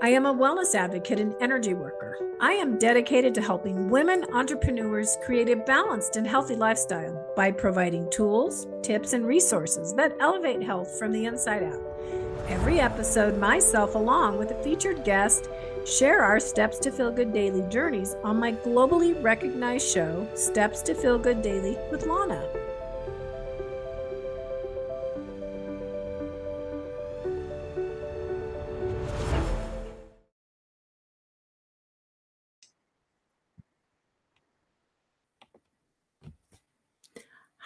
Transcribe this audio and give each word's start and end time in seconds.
I 0.00 0.10
am 0.10 0.26
a 0.26 0.34
wellness 0.34 0.76
advocate 0.76 1.18
and 1.18 1.34
energy 1.40 1.74
worker. 1.74 2.16
I 2.40 2.52
am 2.52 2.78
dedicated 2.78 3.34
to 3.34 3.42
helping 3.42 3.90
women 3.90 4.24
entrepreneurs 4.32 5.18
create 5.24 5.48
a 5.48 5.56
balanced 5.56 6.14
and 6.14 6.24
healthy 6.24 6.54
lifestyle 6.54 7.26
by 7.34 7.50
providing 7.50 8.08
tools, 8.08 8.68
tips, 8.80 9.12
and 9.12 9.26
resources 9.26 9.92
that 9.94 10.16
elevate 10.20 10.62
health 10.62 11.00
from 11.00 11.10
the 11.10 11.24
inside 11.24 11.64
out. 11.64 11.82
Every 12.46 12.78
episode, 12.78 13.38
myself, 13.38 13.96
along 13.96 14.38
with 14.38 14.52
a 14.52 14.62
featured 14.62 15.02
guest, 15.02 15.48
share 15.84 16.22
our 16.22 16.38
Steps 16.38 16.78
to 16.78 16.92
Feel 16.92 17.10
Good 17.10 17.32
Daily 17.32 17.68
journeys 17.68 18.14
on 18.22 18.38
my 18.38 18.52
globally 18.52 19.20
recognized 19.20 19.88
show, 19.88 20.28
Steps 20.34 20.80
to 20.82 20.94
Feel 20.94 21.18
Good 21.18 21.42
Daily 21.42 21.76
with 21.90 22.06
Lona. 22.06 22.48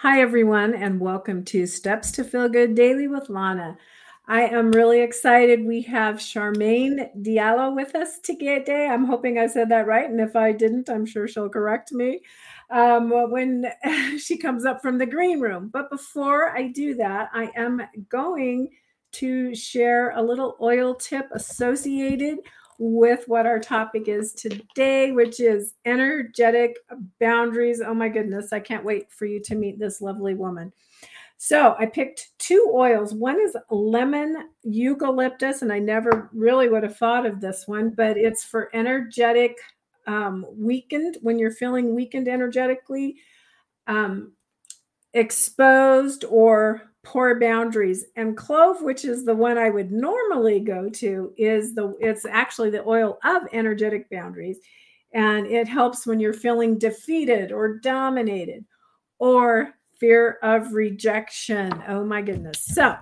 Hi, 0.03 0.19
everyone, 0.19 0.73
and 0.73 0.99
welcome 0.99 1.45
to 1.45 1.65
Steps 1.65 2.11
to 2.11 2.25
Feel 2.25 2.49
Good 2.49 2.75
Daily 2.75 3.07
with 3.07 3.29
Lona. 3.29 3.77
I 4.27 4.41
am 4.41 4.69
really 4.73 4.99
excited. 4.99 5.63
We 5.63 5.81
have 5.83 6.17
Charmaine 6.17 7.09
Diallo 7.23 7.73
with 7.73 7.95
us 7.95 8.19
today. 8.19 8.89
I'm 8.91 9.05
hoping 9.05 9.39
I 9.39 9.47
said 9.47 9.69
that 9.69 9.87
right. 9.87 10.09
And 10.09 10.19
if 10.19 10.35
I 10.35 10.51
didn't, 10.51 10.89
I'm 10.89 11.05
sure 11.05 11.25
she'll 11.25 11.47
correct 11.47 11.93
me 11.93 12.19
um, 12.69 13.11
when 13.31 13.65
she 14.19 14.37
comes 14.37 14.65
up 14.65 14.81
from 14.81 14.97
the 14.97 15.05
green 15.05 15.39
room. 15.39 15.69
But 15.71 15.89
before 15.89 16.49
I 16.49 16.67
do 16.67 16.95
that, 16.95 17.29
I 17.31 17.49
am 17.55 17.81
going 18.09 18.71
to 19.13 19.55
share 19.55 20.09
a 20.17 20.21
little 20.21 20.57
oil 20.59 20.95
tip 20.95 21.29
associated 21.31 22.39
with 22.79 23.23
what 23.27 23.45
our 23.45 23.59
topic 23.59 24.07
is 24.07 24.33
today, 24.33 25.11
which 25.11 25.39
is 25.39 25.75
energetic 25.85 26.75
boundaries. 27.19 27.81
Oh 27.85 27.93
my 27.93 28.09
goodness, 28.09 28.53
I 28.53 28.59
can't 28.59 28.85
wait 28.85 29.11
for 29.11 29.25
you 29.25 29.41
to 29.41 29.55
meet 29.55 29.79
this 29.79 30.01
lovely 30.01 30.35
woman. 30.35 30.71
So 31.37 31.75
I 31.77 31.87
picked 31.87 32.31
two 32.39 32.71
oils. 32.73 33.13
One 33.13 33.39
is 33.39 33.57
lemon 33.69 34.49
eucalyptus, 34.63 35.61
and 35.61 35.73
I 35.73 35.79
never 35.79 36.29
really 36.33 36.69
would 36.69 36.83
have 36.83 36.97
thought 36.97 37.25
of 37.25 37.41
this 37.41 37.67
one, 37.67 37.89
but 37.89 38.17
it's 38.17 38.45
for 38.45 38.69
energetic 38.73 39.57
um, 40.07 40.45
weakened 40.49 41.17
when 41.21 41.37
you're 41.37 41.51
feeling 41.51 41.95
weakened 41.95 42.27
energetically, 42.27 43.17
um, 43.87 44.31
exposed, 45.13 46.23
or 46.29 46.92
poor 47.03 47.39
boundaries. 47.39 48.05
And 48.15 48.35
clove 48.35 48.81
which 48.81 49.05
is 49.05 49.25
the 49.25 49.35
one 49.35 49.57
i 49.57 49.69
would 49.69 49.91
normally 49.91 50.59
go 50.59 50.89
to 50.89 51.33
is 51.37 51.75
the 51.75 51.95
it's 51.99 52.25
actually 52.25 52.69
the 52.69 52.85
oil 52.87 53.19
of 53.23 53.43
energetic 53.51 54.09
boundaries. 54.09 54.57
And 55.13 55.45
it 55.45 55.67
helps 55.67 56.07
when 56.07 56.19
you're 56.19 56.33
feeling 56.33 56.79
defeated 56.79 57.51
or 57.51 57.77
dominated 57.77 58.65
or 59.19 59.73
fear 59.99 60.39
of 60.41 60.73
rejection. 60.73 61.71
Oh 61.87 62.03
my 62.03 62.21
goodness. 62.21 62.59
So 62.59 62.95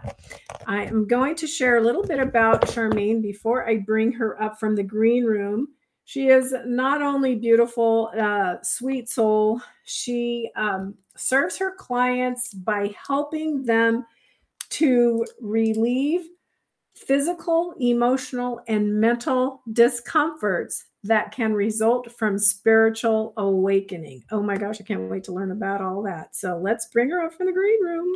i 0.67 0.83
am 0.83 1.07
going 1.07 1.35
to 1.35 1.47
share 1.47 1.77
a 1.77 1.81
little 1.81 2.03
bit 2.03 2.19
about 2.19 2.67
charmaine 2.67 3.21
before 3.21 3.67
i 3.67 3.77
bring 3.77 4.11
her 4.11 4.41
up 4.41 4.59
from 4.59 4.75
the 4.75 4.83
green 4.83 5.23
room. 5.23 5.69
She 6.05 6.27
is 6.27 6.53
not 6.65 7.01
only 7.01 7.35
beautiful 7.35 8.11
uh, 8.19 8.55
sweet 8.63 9.09
soul 9.09 9.61
she 9.85 10.49
um, 10.55 10.95
serves 11.21 11.57
her 11.57 11.71
clients 11.75 12.53
by 12.53 12.93
helping 13.07 13.63
them 13.63 14.05
to 14.69 15.25
relieve 15.39 16.27
physical, 16.95 17.73
emotional, 17.79 18.61
and 18.67 18.99
mental 18.99 19.61
discomforts 19.73 20.85
that 21.03 21.31
can 21.31 21.53
result 21.53 22.11
from 22.11 22.37
spiritual 22.37 23.33
awakening. 23.37 24.23
Oh 24.31 24.41
my 24.41 24.55
gosh, 24.55 24.79
I 24.79 24.83
can't 24.83 25.09
wait 25.09 25.23
to 25.25 25.31
learn 25.31 25.51
about 25.51 25.81
all 25.81 26.03
that. 26.03 26.35
So 26.35 26.57
let's 26.57 26.87
bring 26.87 27.09
her 27.09 27.23
up 27.23 27.33
from 27.33 27.47
the 27.47 27.53
green 27.53 27.83
room. 27.83 28.15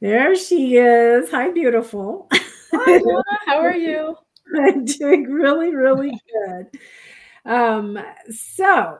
There 0.00 0.34
she 0.34 0.76
is. 0.76 1.30
Hi, 1.30 1.50
beautiful. 1.50 2.28
Hi, 2.74 3.00
How 3.46 3.58
are 3.60 3.76
you? 3.76 4.16
I'm 4.58 4.84
doing 4.84 5.24
really, 5.30 5.74
really 5.74 6.10
good. 6.10 6.66
Um, 7.44 7.98
so 8.30 8.98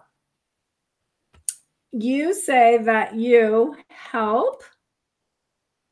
you 1.93 2.35
say 2.35 2.79
that 2.79 3.15
you 3.15 3.77
help 3.89 4.63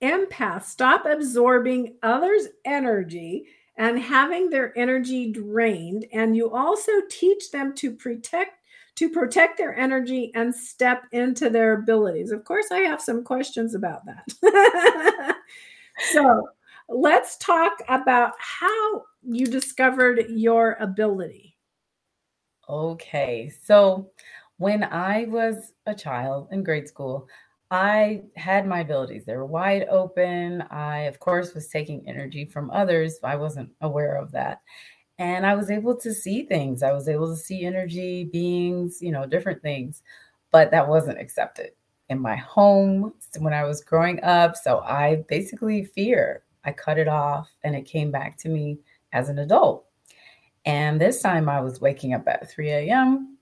empaths 0.03 0.65
stop 0.65 1.05
absorbing 1.05 1.97
others' 2.03 2.49
energy 2.65 3.47
and 3.77 3.99
having 3.99 4.49
their 4.51 4.77
energy 4.77 5.31
drained 5.31 6.07
and 6.13 6.35
you 6.37 6.51
also 6.51 6.93
teach 7.11 7.51
them 7.51 7.75
to 7.75 7.93
protect 7.95 8.53
to 8.97 9.09
protect 9.09 9.57
their 9.57 9.75
energy 9.79 10.31
and 10.35 10.55
step 10.55 11.05
into 11.13 11.49
their 11.49 11.75
abilities. 11.75 12.33
Of 12.33 12.45
course 12.45 12.67
i 12.71 12.79
have 12.81 13.01
some 13.01 13.23
questions 13.25 13.75
about 13.75 14.03
that. 14.07 15.37
So 16.13 16.49
let's 16.89 17.37
talk 17.39 17.73
about 17.89 18.33
how 18.39 19.03
you 19.23 19.47
discovered 19.47 20.25
your 20.31 20.77
ability 20.81 21.57
Okay. 22.71 23.53
So 23.65 24.11
when 24.59 24.85
I 24.85 25.25
was 25.25 25.73
a 25.87 25.95
child 25.95 26.49
in 26.53 26.63
grade 26.63 26.87
school, 26.87 27.29
I 27.73 28.23
had 28.37 28.67
my 28.67 28.81
abilities. 28.81 29.25
They 29.25 29.37
were 29.37 29.47
wide 29.47 29.87
open. 29.91 30.63
I, 30.71 31.01
of 31.01 31.19
course, 31.19 31.53
was 31.53 31.69
taking 31.69 32.09
energy 32.09 32.45
from 32.45 32.71
others. 32.71 33.19
I 33.25 33.37
wasn't 33.37 33.71
aware 33.81 34.17
of 34.17 34.31
that. 34.33 34.61
And 35.19 35.45
I 35.45 35.55
was 35.55 35.71
able 35.71 35.97
to 35.97 36.15
see 36.15 36.45
things. 36.45 36.83
I 36.83 36.93
was 36.93 37.09
able 37.09 37.29
to 37.29 37.37
see 37.37 37.65
energy, 37.65 38.25
beings, 38.25 39.03
you 39.03 39.13
know, 39.13 39.27
different 39.27 39.63
things. 39.63 40.03
But 40.53 40.71
that 40.71 40.89
wasn't 40.89 41.21
accepted 41.21 41.73
in 42.09 42.21
my 42.21 42.37
home 42.37 43.13
when 43.39 43.53
I 43.53 43.65
was 43.65 43.83
growing 43.83 44.23
up. 44.23 44.57
So 44.57 44.81
I 44.81 45.25
basically 45.29 45.85
fear. 45.85 46.45
I 46.65 46.73
cut 46.73 46.99
it 46.99 47.09
off 47.09 47.51
and 47.65 47.75
it 47.75 47.83
came 47.83 48.11
back 48.11 48.37
to 48.39 48.49
me 48.49 48.79
as 49.13 49.29
an 49.29 49.39
adult. 49.39 49.87
And 50.71 51.01
this 51.01 51.21
time 51.21 51.49
I 51.49 51.61
was 51.61 51.81
waking 51.81 52.15
up 52.15 52.29
at 52.29 52.49
3 52.49 52.71
a.m. 52.71 53.37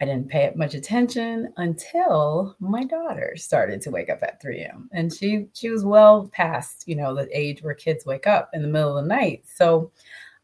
I 0.00 0.06
didn't 0.06 0.30
pay 0.30 0.50
much 0.56 0.72
attention 0.72 1.52
until 1.58 2.56
my 2.58 2.84
daughter 2.84 3.34
started 3.36 3.82
to 3.82 3.90
wake 3.90 4.08
up 4.08 4.22
at 4.22 4.40
3 4.40 4.60
a.m. 4.62 4.88
And 4.90 5.12
she 5.12 5.48
she 5.52 5.68
was 5.68 5.84
well 5.84 6.30
past, 6.32 6.84
you 6.86 6.96
know, 6.96 7.14
the 7.14 7.28
age 7.38 7.62
where 7.62 7.74
kids 7.74 8.06
wake 8.06 8.26
up 8.26 8.48
in 8.54 8.62
the 8.62 8.68
middle 8.68 8.96
of 8.96 9.04
the 9.04 9.08
night. 9.14 9.42
So 9.44 9.92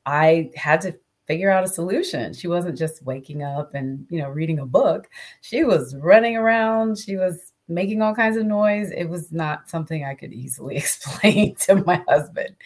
I 0.05 0.51
had 0.55 0.83
to 0.83 0.99
figure 1.27 1.51
out 1.51 1.65
a 1.65 1.69
solution. 1.69 2.35
She 2.35 2.49
wasn't 2.49 2.77
just 2.77 3.03
waking 3.07 3.43
up 3.43 3.75
and, 3.75 4.07
you 4.11 4.21
know, 4.21 4.29
reading 4.29 4.59
a 4.59 4.67
book. 4.67 5.09
She 5.41 5.65
was 5.65 5.97
running 5.97 6.37
around, 6.37 6.99
she 6.99 7.17
was 7.17 7.55
making 7.67 8.03
all 8.03 8.15
kinds 8.15 8.37
of 8.37 8.45
noise. 8.45 8.91
It 8.91 9.09
was 9.09 9.33
not 9.33 9.71
something 9.71 10.05
I 10.05 10.15
could 10.15 10.35
easily 10.35 10.77
explain 10.85 11.55
to 11.61 11.77
my 11.77 12.05
husband. 12.07 12.57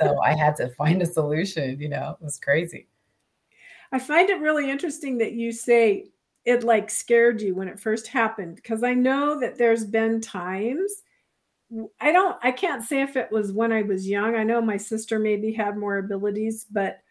So 0.00 0.18
I 0.20 0.34
had 0.34 0.56
to 0.56 0.70
find 0.70 1.00
a 1.00 1.06
solution, 1.06 1.80
you 1.80 1.88
know. 1.88 2.16
It 2.20 2.24
was 2.24 2.40
crazy. 2.40 2.88
I 3.94 4.00
find 4.00 4.28
it 4.28 4.40
really 4.40 4.68
interesting 4.68 5.18
that 5.18 5.34
you 5.34 5.52
say 5.52 6.06
it 6.44 6.64
like 6.64 6.90
scared 6.90 7.40
you 7.40 7.54
when 7.54 7.68
it 7.68 7.78
first 7.78 8.08
happened 8.08 8.56
because 8.56 8.82
I 8.82 8.92
know 8.92 9.38
that 9.38 9.56
there's 9.56 9.84
been 9.84 10.20
times 10.20 10.92
I 12.00 12.10
don't 12.10 12.36
I 12.42 12.50
can't 12.50 12.82
say 12.82 13.02
if 13.02 13.16
it 13.16 13.30
was 13.30 13.52
when 13.52 13.70
I 13.70 13.82
was 13.82 14.08
young. 14.08 14.34
I 14.34 14.42
know 14.42 14.60
my 14.60 14.78
sister 14.78 15.20
maybe 15.20 15.52
had 15.52 15.76
more 15.76 15.98
abilities, 15.98 16.66
but 16.68 17.02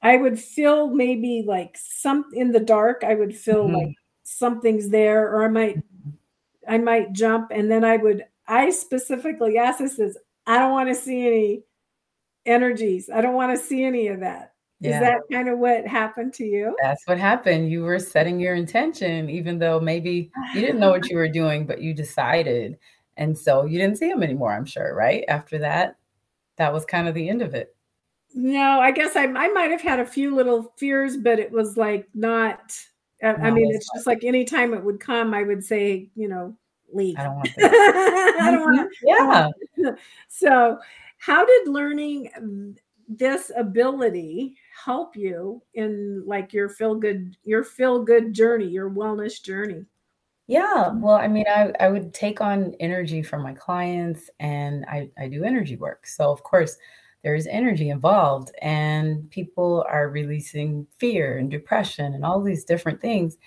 I 0.00 0.16
would 0.16 0.40
feel 0.40 0.88
maybe 0.88 1.44
like 1.46 1.76
some 1.76 2.24
in 2.32 2.52
the 2.52 2.60
dark, 2.60 3.04
I 3.04 3.14
would 3.14 3.36
feel 3.36 3.64
mm-hmm. 3.64 3.76
like 3.76 3.94
something's 4.22 4.88
there 4.88 5.28
or 5.28 5.44
I 5.44 5.48
might 5.48 5.82
I 6.66 6.78
might 6.78 7.12
jump 7.12 7.50
and 7.50 7.70
then 7.70 7.84
I 7.84 7.98
would 7.98 8.24
I 8.48 8.70
specifically 8.70 9.58
asked 9.58 9.78
this 9.78 9.98
is 9.98 10.16
I 10.46 10.58
don't 10.58 10.72
want 10.72 10.88
to 10.88 10.94
see 10.94 11.26
any 11.26 11.64
energies. 12.46 13.10
I 13.14 13.20
don't 13.20 13.34
want 13.34 13.54
to 13.54 13.62
see 13.62 13.84
any 13.84 14.08
of 14.08 14.20
that. 14.20 14.53
Yeah. 14.80 14.94
Is 14.94 15.00
that 15.00 15.20
kind 15.32 15.48
of 15.48 15.58
what 15.58 15.86
happened 15.86 16.34
to 16.34 16.44
you? 16.44 16.76
That's 16.82 17.06
what 17.06 17.18
happened. 17.18 17.70
You 17.70 17.82
were 17.82 17.98
setting 17.98 18.38
your 18.38 18.54
intention, 18.54 19.30
even 19.30 19.58
though 19.58 19.80
maybe 19.80 20.30
you 20.54 20.60
didn't 20.60 20.80
know 20.80 20.90
what 20.90 21.08
you 21.08 21.16
were 21.16 21.28
doing, 21.28 21.66
but 21.66 21.80
you 21.80 21.94
decided. 21.94 22.78
And 23.16 23.38
so 23.38 23.64
you 23.64 23.78
didn't 23.78 23.98
see 23.98 24.10
him 24.10 24.22
anymore, 24.22 24.52
I'm 24.52 24.64
sure, 24.64 24.94
right? 24.94 25.24
After 25.28 25.58
that, 25.58 25.96
that 26.56 26.72
was 26.72 26.84
kind 26.84 27.08
of 27.08 27.14
the 27.14 27.28
end 27.28 27.42
of 27.42 27.54
it. 27.54 27.74
No, 28.34 28.80
I 28.80 28.90
guess 28.90 29.14
I, 29.14 29.24
I 29.24 29.48
might 29.48 29.70
have 29.70 29.80
had 29.80 30.00
a 30.00 30.06
few 30.06 30.34
little 30.34 30.72
fears, 30.76 31.16
but 31.16 31.38
it 31.38 31.52
was 31.52 31.76
like 31.76 32.08
not. 32.14 32.76
I, 33.22 33.32
no, 33.32 33.44
I 33.44 33.50
mean, 33.52 33.72
it's 33.72 33.88
just 33.94 34.06
like 34.06 34.24
anytime 34.24 34.74
it 34.74 34.82
would 34.82 34.98
come, 34.98 35.32
I 35.32 35.44
would 35.44 35.64
say, 35.64 36.10
you 36.16 36.28
know, 36.28 36.56
leave. 36.92 37.16
I 37.16 37.24
don't 37.24 37.36
want 37.36 37.50
I 37.58 38.50
don't 38.50 38.60
want 38.60 38.90
mm-hmm. 39.08 39.48
Yeah. 39.78 39.90
So, 40.28 40.78
how 41.18 41.44
did 41.46 41.68
learning 41.68 42.76
this 43.08 43.50
ability 43.56 44.56
help 44.84 45.16
you 45.16 45.62
in 45.74 46.22
like 46.26 46.52
your 46.52 46.68
feel 46.68 46.94
good 46.94 47.36
your 47.44 47.64
feel 47.64 48.02
good 48.02 48.32
journey, 48.32 48.68
your 48.68 48.90
wellness 48.90 49.42
journey? 49.42 49.84
Yeah, 50.46 50.92
well, 50.92 51.14
I 51.14 51.26
mean, 51.28 51.46
I 51.48 51.72
I 51.80 51.88
would 51.88 52.12
take 52.12 52.40
on 52.40 52.74
energy 52.80 53.22
from 53.22 53.42
my 53.42 53.54
clients 53.54 54.28
and 54.40 54.84
I 54.86 55.10
I 55.18 55.28
do 55.28 55.44
energy 55.44 55.76
work. 55.76 56.06
So, 56.06 56.30
of 56.30 56.42
course, 56.42 56.76
there's 57.22 57.46
energy 57.46 57.88
involved 57.88 58.52
and 58.60 59.30
people 59.30 59.84
are 59.88 60.10
releasing 60.10 60.86
fear 60.98 61.38
and 61.38 61.50
depression 61.50 62.12
and 62.14 62.24
all 62.24 62.42
these 62.42 62.64
different 62.64 63.00
things. 63.00 63.38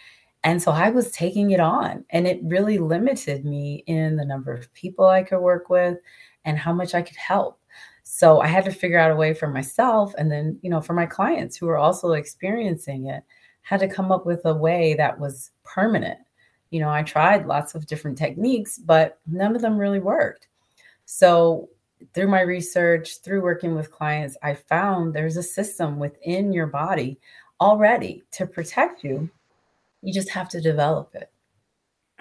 And 0.44 0.62
so 0.62 0.71
I 0.71 0.89
was 0.89 1.12
taking 1.12 1.51
it 1.51 1.60
on 1.60 2.06
and 2.12 2.27
it 2.27 2.39
really 2.44 2.80
limited 2.80 3.45
me 3.45 3.83
in 3.88 4.18
the 4.18 4.25
number 4.25 4.53
of 4.53 4.74
people 4.74 5.06
I 5.07 5.24
could 5.24 5.39
work 5.42 5.69
with 5.69 5.98
and 6.45 6.57
how 6.57 6.74
much 6.74 6.95
I 6.95 7.01
could 7.03 7.18
help. 7.18 7.60
So 8.09 8.39
I 8.39 8.48
had 8.48 8.63
to 8.65 8.71
figure 8.71 8.98
out 8.98 9.12
a 9.12 9.15
way 9.15 9.33
for 9.33 9.48
myself 9.48 10.15
and 10.18 10.31
then, 10.31 10.57
you 10.62 10.69
know, 10.69 10.80
for 10.80 10.94
my 10.94 11.06
clients 11.06 11.57
who 11.57 11.65
were 11.65 11.77
also 11.77 12.13
experiencing 12.13 13.07
it, 13.07 13.21
had 13.63 13.81
to 13.81 13.88
come 13.88 14.13
up 14.13 14.25
with 14.25 14.45
a 14.45 14.54
way 14.54 14.94
that 14.94 15.19
was 15.19 15.51
permanent. 15.65 16.18
You 16.69 16.80
know, 16.80 16.89
I 16.89 17.04
tried 17.04 17.45
lots 17.45 17.75
of 17.75 17.86
different 17.86 18.18
techniques, 18.18 18.77
but 18.77 19.19
none 19.27 19.57
of 19.57 19.62
them 19.62 19.77
really 19.77 20.00
worked. 20.00 20.48
So 21.04 21.68
through 22.13 22.30
my 22.30 22.42
research, 22.42 23.19
through 23.19 23.42
working 23.42 23.75
with 23.75 23.92
clients, 23.92 24.38
I 24.42 24.53
found 24.53 25.13
there's 25.13 25.38
a 25.38 25.44
system 25.44 26.00
within 26.00 26.53
your 26.53 26.68
body 26.68 27.19
already 27.60 28.24
to 28.31 28.48
protect 28.48 29.03
you. 29.03 29.30
You 30.01 30.13
just 30.13 30.30
have 30.30 30.48
to 30.50 30.62
develop 30.62 31.13
it. 31.13 31.30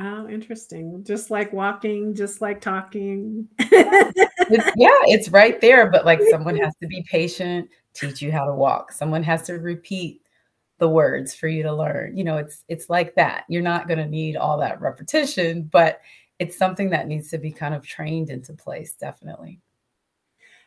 Oh, 0.01 0.29
interesting. 0.29 1.05
Just 1.05 1.31
like 1.31 1.53
walking, 1.53 2.13
just 2.13 2.41
like 2.41 2.61
talking. 2.61 3.49
it's, 4.51 4.71
yeah, 4.77 4.99
it's 5.05 5.29
right 5.29 5.61
there. 5.61 5.91
But 5.91 6.05
like 6.05 6.21
someone 6.31 6.57
has 6.57 6.75
to 6.83 6.87
be 6.87 7.05
patient, 7.11 7.69
teach 7.95 8.23
you 8.23 8.33
how 8.33 8.45
to 8.47 8.55
walk. 8.55 8.93
Someone 8.93 9.23
has 9.23 9.43
to 9.43 9.55
repeat 9.55 10.23
the 10.79 10.89
words 10.89 11.35
for 11.35 11.49
you 11.49 11.63
to 11.63 11.73
learn. 11.73 12.17
You 12.17 12.25
know, 12.25 12.37
it's 12.39 12.65
it's 12.69 12.91
like 12.91 13.15
that. 13.15 13.45
You're 13.49 13.63
not 13.63 13.89
going 13.89 13.99
to 13.99 14.07
need 14.07 14.37
all 14.37 14.59
that 14.59 14.81
repetition, 14.81 15.63
but 15.73 16.01
it's 16.39 16.59
something 16.59 16.91
that 16.91 17.09
needs 17.09 17.31
to 17.31 17.39
be 17.39 17.51
kind 17.51 17.75
of 17.75 17.87
trained 17.87 18.31
into 18.31 18.53
place, 18.53 18.93
definitely. 18.93 19.61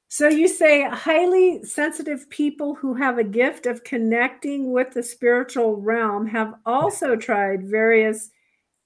So 0.08 0.28
you 0.28 0.48
say 0.48 0.90
highly 0.90 1.64
sensitive 1.64 2.28
people 2.32 2.74
who 2.74 2.96
have 2.96 3.20
a 3.20 3.24
gift 3.24 3.68
of 3.68 3.84
connecting 3.84 4.72
with 4.72 4.92
the 4.92 5.04
spiritual 5.04 5.75
realm 5.75 6.25
have 6.25 6.56
also 6.66 7.16
tried 7.16 7.68
various 7.68 8.32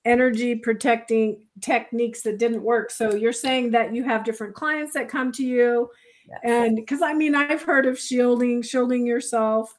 energy 0.06 0.56
protecting 0.56 1.46
techniques 1.62 2.22
that 2.24 2.38
didn't 2.38 2.64
work. 2.64 2.92
So 2.92 3.16
you're 3.16 3.34
saying 3.34 3.72
that 3.72 3.94
you 3.94 4.04
have 4.04 4.26
different 4.26 4.54
clients 4.54 4.94
that 4.94 5.10
come 5.10 5.32
to 5.34 5.44
you 5.44 5.90
yes. 6.28 6.40
and 6.44 6.76
because 6.76 7.02
I 7.02 7.14
mean 7.14 7.36
I've 7.36 7.64
heard 7.64 7.86
of 7.86 8.00
shielding, 8.00 8.62
shielding 8.62 9.06
yourself. 9.06 9.74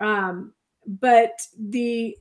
Um, 0.00 0.54
but 0.86 1.40
the 1.58 2.16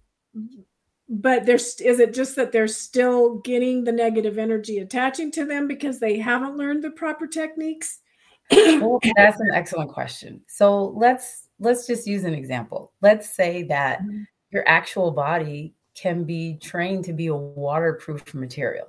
but 1.10 1.46
there's 1.46 1.80
is 1.80 2.00
it 2.00 2.14
just 2.14 2.36
that 2.36 2.52
they're 2.52 2.68
still 2.68 3.36
getting 3.40 3.84
the 3.84 3.92
negative 3.92 4.38
energy 4.38 4.80
attaching 4.80 5.32
to 5.32 5.46
them 5.46 5.68
because 5.68 6.00
they 6.00 6.18
haven't 6.18 6.58
learned 6.58 6.84
the 6.84 6.92
proper 6.92 7.28
techniques? 7.28 8.00
well, 8.52 9.00
that's 9.16 9.40
an 9.40 9.52
excellent 9.54 9.92
question. 9.92 10.42
So 10.48 10.94
let's 10.98 11.48
let's 11.60 11.88
just 11.88 12.08
use 12.08 12.24
an 12.24 12.34
example. 12.34 12.94
Let's 13.02 13.30
say 13.30 13.64
that 13.64 14.02
mm-hmm. 14.02 14.24
your 14.52 14.68
actual 14.68 15.12
body 15.12 15.76
can 15.98 16.24
be 16.24 16.58
trained 16.62 17.04
to 17.06 17.14
be 17.14 17.28
a 17.28 17.36
waterproof 17.36 18.34
material. 18.34 18.88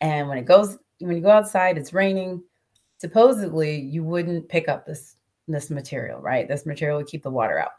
And 0.00 0.28
when 0.28 0.38
it 0.38 0.44
goes 0.44 0.78
when 0.98 1.16
you 1.16 1.22
go 1.22 1.30
outside, 1.30 1.78
it's 1.78 1.94
raining, 1.94 2.42
supposedly 2.98 3.80
you 3.80 4.04
wouldn't 4.04 4.48
pick 4.48 4.68
up 4.68 4.86
this 4.86 5.16
this 5.48 5.70
material, 5.70 6.20
right? 6.20 6.46
This 6.46 6.66
material 6.66 6.98
would 6.98 7.06
keep 7.06 7.22
the 7.22 7.30
water 7.30 7.58
out. 7.58 7.72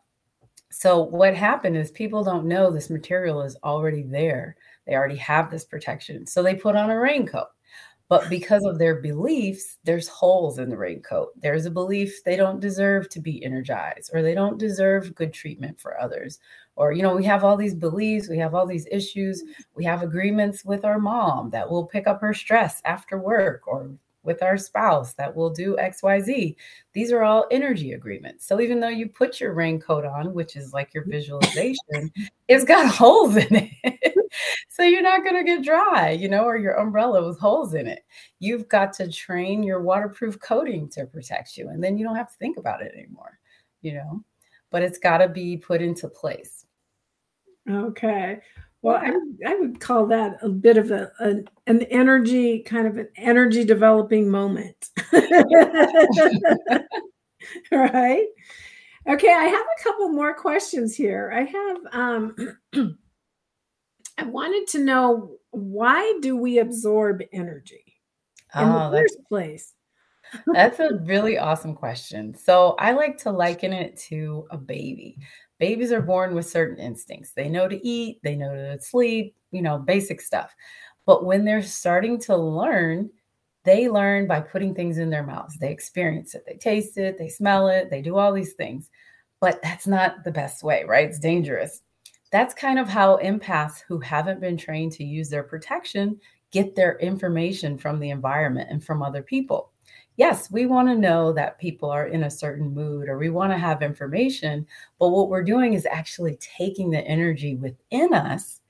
So 0.71 1.01
what 1.01 1.35
happened 1.35 1.77
is 1.77 1.91
people 1.91 2.23
don't 2.23 2.45
know 2.45 2.71
this 2.71 2.89
material 2.89 3.41
is 3.41 3.57
already 3.63 4.03
there. 4.03 4.55
They 4.87 4.95
already 4.95 5.17
have 5.17 5.51
this 5.51 5.65
protection. 5.65 6.25
So 6.25 6.41
they 6.41 6.55
put 6.55 6.75
on 6.75 6.89
a 6.89 6.99
raincoat. 6.99 7.47
But 8.07 8.29
because 8.29 8.65
of 8.65 8.77
their 8.77 8.95
beliefs, 8.95 9.77
there's 9.85 10.09
holes 10.09 10.59
in 10.59 10.69
the 10.69 10.77
raincoat. 10.77 11.29
There's 11.39 11.65
a 11.65 11.71
belief 11.71 12.21
they 12.23 12.35
don't 12.35 12.59
deserve 12.59 13.07
to 13.09 13.21
be 13.21 13.43
energized 13.43 14.11
or 14.13 14.21
they 14.21 14.33
don't 14.33 14.57
deserve 14.57 15.15
good 15.15 15.31
treatment 15.31 15.79
for 15.79 15.97
others. 15.97 16.39
Or, 16.75 16.91
you 16.91 17.01
know, 17.01 17.15
we 17.15 17.25
have 17.25 17.43
all 17.43 17.57
these 17.57 17.75
beliefs, 17.75 18.29
we 18.29 18.37
have 18.37 18.55
all 18.55 18.65
these 18.65 18.87
issues, 18.91 19.43
mm-hmm. 19.43 19.61
we 19.75 19.83
have 19.85 20.03
agreements 20.03 20.63
with 20.63 20.85
our 20.85 20.99
mom 20.99 21.49
that 21.51 21.69
will 21.69 21.85
pick 21.85 22.07
up 22.07 22.21
her 22.21 22.33
stress 22.33 22.81
after 22.85 23.19
work 23.19 23.67
or 23.67 23.91
with 24.23 24.43
our 24.43 24.57
spouse 24.57 25.13
that 25.13 25.35
will 25.35 25.49
do 25.49 25.75
XYZ. 25.77 26.55
These 26.93 27.11
are 27.11 27.23
all 27.23 27.47
energy 27.51 27.93
agreements. 27.93 28.45
So 28.45 28.61
even 28.61 28.79
though 28.79 28.87
you 28.87 29.07
put 29.07 29.39
your 29.39 29.53
raincoat 29.53 30.05
on, 30.05 30.33
which 30.33 30.55
is 30.55 30.73
like 30.73 30.93
your 30.93 31.05
visualization, 31.05 32.11
it's 32.47 32.63
got 32.63 32.87
holes 32.93 33.35
in 33.35 33.55
it. 33.55 34.15
so 34.69 34.83
you're 34.83 35.01
not 35.01 35.23
going 35.23 35.35
to 35.35 35.43
get 35.43 35.63
dry, 35.63 36.11
you 36.11 36.29
know, 36.29 36.43
or 36.43 36.57
your 36.57 36.73
umbrella 36.73 37.25
with 37.27 37.39
holes 37.39 37.73
in 37.73 37.87
it. 37.87 38.03
You've 38.39 38.67
got 38.67 38.93
to 38.93 39.11
train 39.11 39.63
your 39.63 39.81
waterproof 39.81 40.39
coating 40.39 40.87
to 40.89 41.05
protect 41.05 41.57
you. 41.57 41.69
And 41.69 41.83
then 41.83 41.97
you 41.97 42.05
don't 42.05 42.15
have 42.15 42.31
to 42.31 42.37
think 42.37 42.57
about 42.57 42.81
it 42.81 42.93
anymore, 42.95 43.39
you 43.81 43.95
know, 43.95 44.23
but 44.71 44.81
it's 44.81 44.97
got 44.97 45.19
to 45.19 45.27
be 45.27 45.57
put 45.57 45.81
into 45.81 46.07
place. 46.07 46.65
Okay. 47.69 48.39
Well, 48.81 48.95
I, 48.95 49.13
I 49.47 49.55
would 49.55 49.79
call 49.79 50.07
that 50.07 50.37
a 50.41 50.49
bit 50.49 50.77
of 50.77 50.89
a, 50.89 51.11
a 51.19 51.35
an 51.67 51.83
energy 51.83 52.59
kind 52.63 52.87
of 52.87 52.97
an 52.97 53.09
energy 53.15 53.63
developing 53.63 54.27
moment. 54.27 54.89
right? 57.71 58.25
Okay, 59.07 59.33
I 59.33 59.45
have 59.45 59.65
a 59.65 59.83
couple 59.83 60.09
more 60.09 60.33
questions 60.33 60.95
here. 60.95 61.31
I 61.33 61.43
have 61.43 61.77
um 61.91 62.35
I 64.17 64.23
wanted 64.23 64.67
to 64.69 64.79
know 64.79 65.37
why 65.51 66.17
do 66.21 66.35
we 66.37 66.57
absorb 66.59 67.21
energy 67.31 67.83
in 68.55 68.63
oh, 68.63 68.89
the 68.89 68.97
first 68.97 69.17
place? 69.27 69.73
That's 70.47 70.79
a 70.79 70.99
really 71.03 71.37
awesome 71.37 71.75
question. 71.75 72.35
So 72.35 72.75
I 72.79 72.91
like 72.91 73.17
to 73.19 73.31
liken 73.31 73.73
it 73.73 73.97
to 74.09 74.47
a 74.51 74.57
baby 74.57 75.17
babies 75.61 75.91
are 75.91 76.01
born 76.01 76.33
with 76.33 76.49
certain 76.49 76.79
instincts. 76.83 77.33
They 77.33 77.47
know 77.47 77.67
to 77.67 77.87
eat, 77.87 78.19
they 78.23 78.35
know 78.35 78.51
to 78.53 78.81
sleep, 78.81 79.35
you 79.51 79.61
know, 79.61 79.77
basic 79.77 80.19
stuff. 80.19 80.53
But 81.05 81.23
when 81.23 81.45
they're 81.45 81.61
starting 81.61 82.19
to 82.21 82.35
learn, 82.35 83.11
they 83.63 83.87
learn 83.87 84.25
by 84.25 84.41
putting 84.41 84.73
things 84.73 84.97
in 84.97 85.11
their 85.11 85.23
mouths. 85.23 85.59
They 85.59 85.71
experience 85.71 86.33
it, 86.33 86.45
they 86.47 86.55
taste 86.55 86.97
it, 86.97 87.19
they 87.19 87.29
smell 87.29 87.67
it, 87.67 87.91
they 87.91 88.01
do 88.01 88.17
all 88.17 88.33
these 88.33 88.53
things. 88.53 88.89
But 89.39 89.61
that's 89.61 89.85
not 89.85 90.23
the 90.23 90.31
best 90.31 90.63
way, 90.63 90.83
right? 90.83 91.07
It's 91.07 91.19
dangerous. 91.19 91.83
That's 92.31 92.55
kind 92.55 92.79
of 92.79 92.89
how 92.89 93.17
empaths 93.17 93.83
who 93.87 93.99
haven't 93.99 94.41
been 94.41 94.57
trained 94.57 94.93
to 94.93 95.03
use 95.03 95.29
their 95.29 95.43
protection 95.43 96.19
get 96.51 96.75
their 96.75 96.97
information 96.97 97.77
from 97.77 97.99
the 97.99 98.09
environment 98.09 98.69
and 98.71 98.83
from 98.83 99.03
other 99.03 99.21
people 99.21 99.70
yes, 100.17 100.51
we 100.51 100.65
want 100.65 100.87
to 100.87 100.95
know 100.95 101.33
that 101.33 101.59
people 101.59 101.89
are 101.89 102.07
in 102.07 102.23
a 102.23 102.29
certain 102.29 102.73
mood 102.73 103.09
or 103.09 103.17
we 103.17 103.29
want 103.29 103.51
to 103.51 103.57
have 103.57 103.81
information. 103.81 104.65
But 104.99 105.09
what 105.09 105.29
we're 105.29 105.43
doing 105.43 105.73
is 105.73 105.87
actually 105.89 106.37
taking 106.39 106.89
the 106.89 107.05
energy 107.05 107.55
within 107.55 108.13
us 108.13 108.61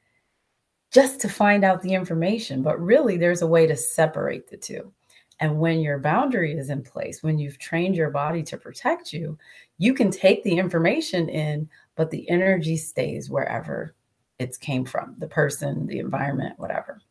just 0.91 1.19
to 1.21 1.29
find 1.29 1.63
out 1.63 1.81
the 1.81 1.93
information. 1.93 2.61
But 2.61 2.79
really, 2.81 3.17
there's 3.17 3.41
a 3.41 3.47
way 3.47 3.65
to 3.67 3.75
separate 3.75 4.49
the 4.49 4.57
two. 4.57 4.91
And 5.39 5.59
when 5.59 5.79
your 5.79 5.97
boundary 5.97 6.53
is 6.53 6.69
in 6.69 6.83
place, 6.83 7.23
when 7.23 7.39
you've 7.39 7.57
trained 7.57 7.95
your 7.95 8.11
body 8.11 8.43
to 8.43 8.57
protect 8.57 9.11
you, 9.11 9.37
you 9.79 9.93
can 9.93 10.11
take 10.11 10.43
the 10.43 10.57
information 10.57 11.29
in, 11.29 11.67
but 11.95 12.11
the 12.11 12.29
energy 12.29 12.77
stays 12.77 13.29
wherever 13.29 13.95
it's 14.37 14.57
came 14.57 14.85
from 14.85 15.15
the 15.17 15.27
person, 15.27 15.87
the 15.87 15.99
environment, 15.99 16.59
whatever. 16.59 17.01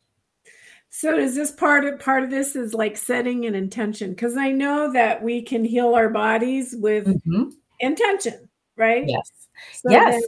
So 0.90 1.16
is 1.16 1.36
this 1.36 1.52
part 1.52 1.84
of 1.84 2.00
part 2.00 2.24
of 2.24 2.30
this 2.30 2.56
is 2.56 2.74
like 2.74 2.96
setting 2.96 3.46
an 3.46 3.54
intention? 3.54 4.10
Because 4.10 4.36
I 4.36 4.50
know 4.50 4.92
that 4.92 5.22
we 5.22 5.40
can 5.40 5.64
heal 5.64 5.94
our 5.94 6.10
bodies 6.10 6.74
with 6.76 7.06
mm-hmm. 7.06 7.50
intention, 7.78 8.48
right? 8.76 9.04
Yes. 9.06 9.30
So 9.72 9.90
yes. 9.90 10.20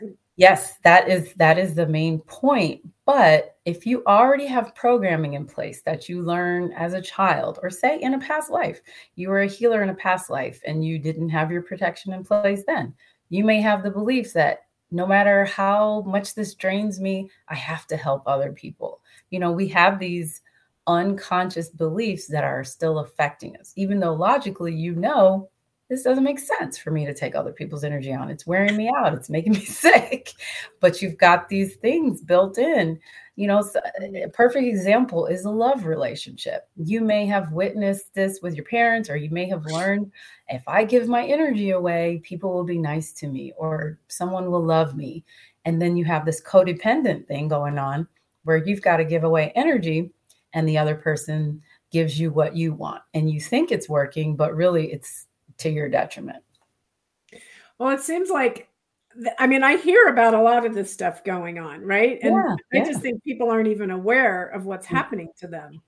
Then- 0.00 0.16
yes, 0.36 0.74
that 0.84 1.08
is 1.08 1.32
that 1.34 1.58
is 1.58 1.74
the 1.74 1.86
main 1.86 2.20
point. 2.20 2.82
But 3.06 3.56
if 3.64 3.86
you 3.86 4.02
already 4.06 4.46
have 4.46 4.74
programming 4.74 5.34
in 5.34 5.46
place 5.46 5.80
that 5.82 6.06
you 6.06 6.22
learn 6.22 6.72
as 6.72 6.92
a 6.92 7.00
child, 7.00 7.58
or 7.62 7.70
say 7.70 7.98
in 7.98 8.12
a 8.12 8.18
past 8.18 8.50
life, 8.50 8.82
you 9.14 9.30
were 9.30 9.40
a 9.40 9.48
healer 9.48 9.82
in 9.82 9.88
a 9.88 9.94
past 9.94 10.28
life 10.28 10.60
and 10.66 10.84
you 10.84 10.98
didn't 10.98 11.30
have 11.30 11.50
your 11.50 11.62
protection 11.62 12.12
in 12.12 12.24
place 12.24 12.62
then, 12.66 12.92
you 13.30 13.42
may 13.42 13.62
have 13.62 13.82
the 13.82 13.90
beliefs 13.90 14.34
that 14.34 14.65
no 14.90 15.06
matter 15.06 15.44
how 15.44 16.02
much 16.02 16.34
this 16.34 16.54
drains 16.54 17.00
me, 17.00 17.30
I 17.48 17.54
have 17.54 17.86
to 17.88 17.96
help 17.96 18.22
other 18.26 18.52
people 18.52 19.00
you 19.30 19.38
know 19.38 19.52
we 19.52 19.68
have 19.68 19.98
these 19.98 20.42
unconscious 20.86 21.68
beliefs 21.68 22.26
that 22.28 22.44
are 22.44 22.62
still 22.64 23.00
affecting 23.00 23.56
us, 23.56 23.72
even 23.76 23.98
though 23.98 24.14
logically 24.14 24.74
you 24.74 24.94
know 24.94 25.48
this 25.88 26.02
doesn't 26.02 26.24
make 26.24 26.40
sense 26.40 26.76
for 26.76 26.90
me 26.90 27.06
to 27.06 27.14
take 27.14 27.36
other 27.36 27.52
people's 27.52 27.84
energy 27.84 28.12
on. 28.12 28.28
It's 28.28 28.46
wearing 28.46 28.76
me 28.76 28.90
out. 28.96 29.14
It's 29.14 29.30
making 29.30 29.52
me 29.52 29.60
sick. 29.64 30.32
But 30.80 31.00
you've 31.00 31.16
got 31.16 31.48
these 31.48 31.76
things 31.76 32.20
built 32.20 32.58
in. 32.58 32.98
You 33.36 33.46
know, 33.48 33.62
a 34.00 34.28
perfect 34.30 34.66
example 34.66 35.26
is 35.26 35.44
a 35.44 35.50
love 35.50 35.84
relationship. 35.84 36.68
You 36.76 37.02
may 37.02 37.26
have 37.26 37.52
witnessed 37.52 38.14
this 38.14 38.40
with 38.42 38.54
your 38.54 38.64
parents, 38.64 39.10
or 39.10 39.16
you 39.16 39.28
may 39.28 39.46
have 39.48 39.66
learned 39.66 40.10
if 40.48 40.66
I 40.66 40.84
give 40.84 41.06
my 41.06 41.24
energy 41.24 41.70
away, 41.70 42.22
people 42.24 42.52
will 42.52 42.64
be 42.64 42.78
nice 42.78 43.12
to 43.12 43.28
me, 43.28 43.52
or 43.58 43.98
someone 44.08 44.50
will 44.50 44.64
love 44.64 44.96
me. 44.96 45.22
And 45.66 45.82
then 45.82 45.98
you 45.98 46.04
have 46.06 46.24
this 46.24 46.40
codependent 46.40 47.26
thing 47.26 47.48
going 47.48 47.78
on 47.78 48.08
where 48.44 48.56
you've 48.56 48.82
got 48.82 48.98
to 48.98 49.04
give 49.04 49.24
away 49.24 49.52
energy 49.54 50.10
and 50.54 50.66
the 50.66 50.78
other 50.78 50.94
person 50.94 51.60
gives 51.90 52.18
you 52.18 52.30
what 52.30 52.56
you 52.56 52.72
want. 52.72 53.02
And 53.12 53.30
you 53.30 53.40
think 53.40 53.70
it's 53.70 53.88
working, 53.88 54.34
but 54.36 54.54
really 54.54 54.92
it's 54.92 55.26
to 55.58 55.68
your 55.68 55.88
detriment. 55.88 56.42
Well, 57.78 57.90
it 57.90 58.00
seems 58.00 58.30
like 58.30 58.68
I 59.38 59.46
mean, 59.46 59.62
I 59.62 59.76
hear 59.76 60.06
about 60.08 60.34
a 60.34 60.40
lot 60.40 60.66
of 60.66 60.74
this 60.74 60.92
stuff 60.92 61.24
going 61.24 61.58
on, 61.58 61.82
right? 61.82 62.18
And 62.22 62.34
Yeah, 62.34 62.56
I 62.72 62.78
yeah. 62.78 62.84
just 62.84 63.00
think 63.00 63.22
people 63.24 63.50
aren't 63.50 63.68
even 63.68 63.90
aware 63.90 64.46
of 64.48 64.66
what's 64.66 64.86
Mm, 64.86 64.90
happening 64.90 65.28
to 65.38 65.46
them. 65.48 65.82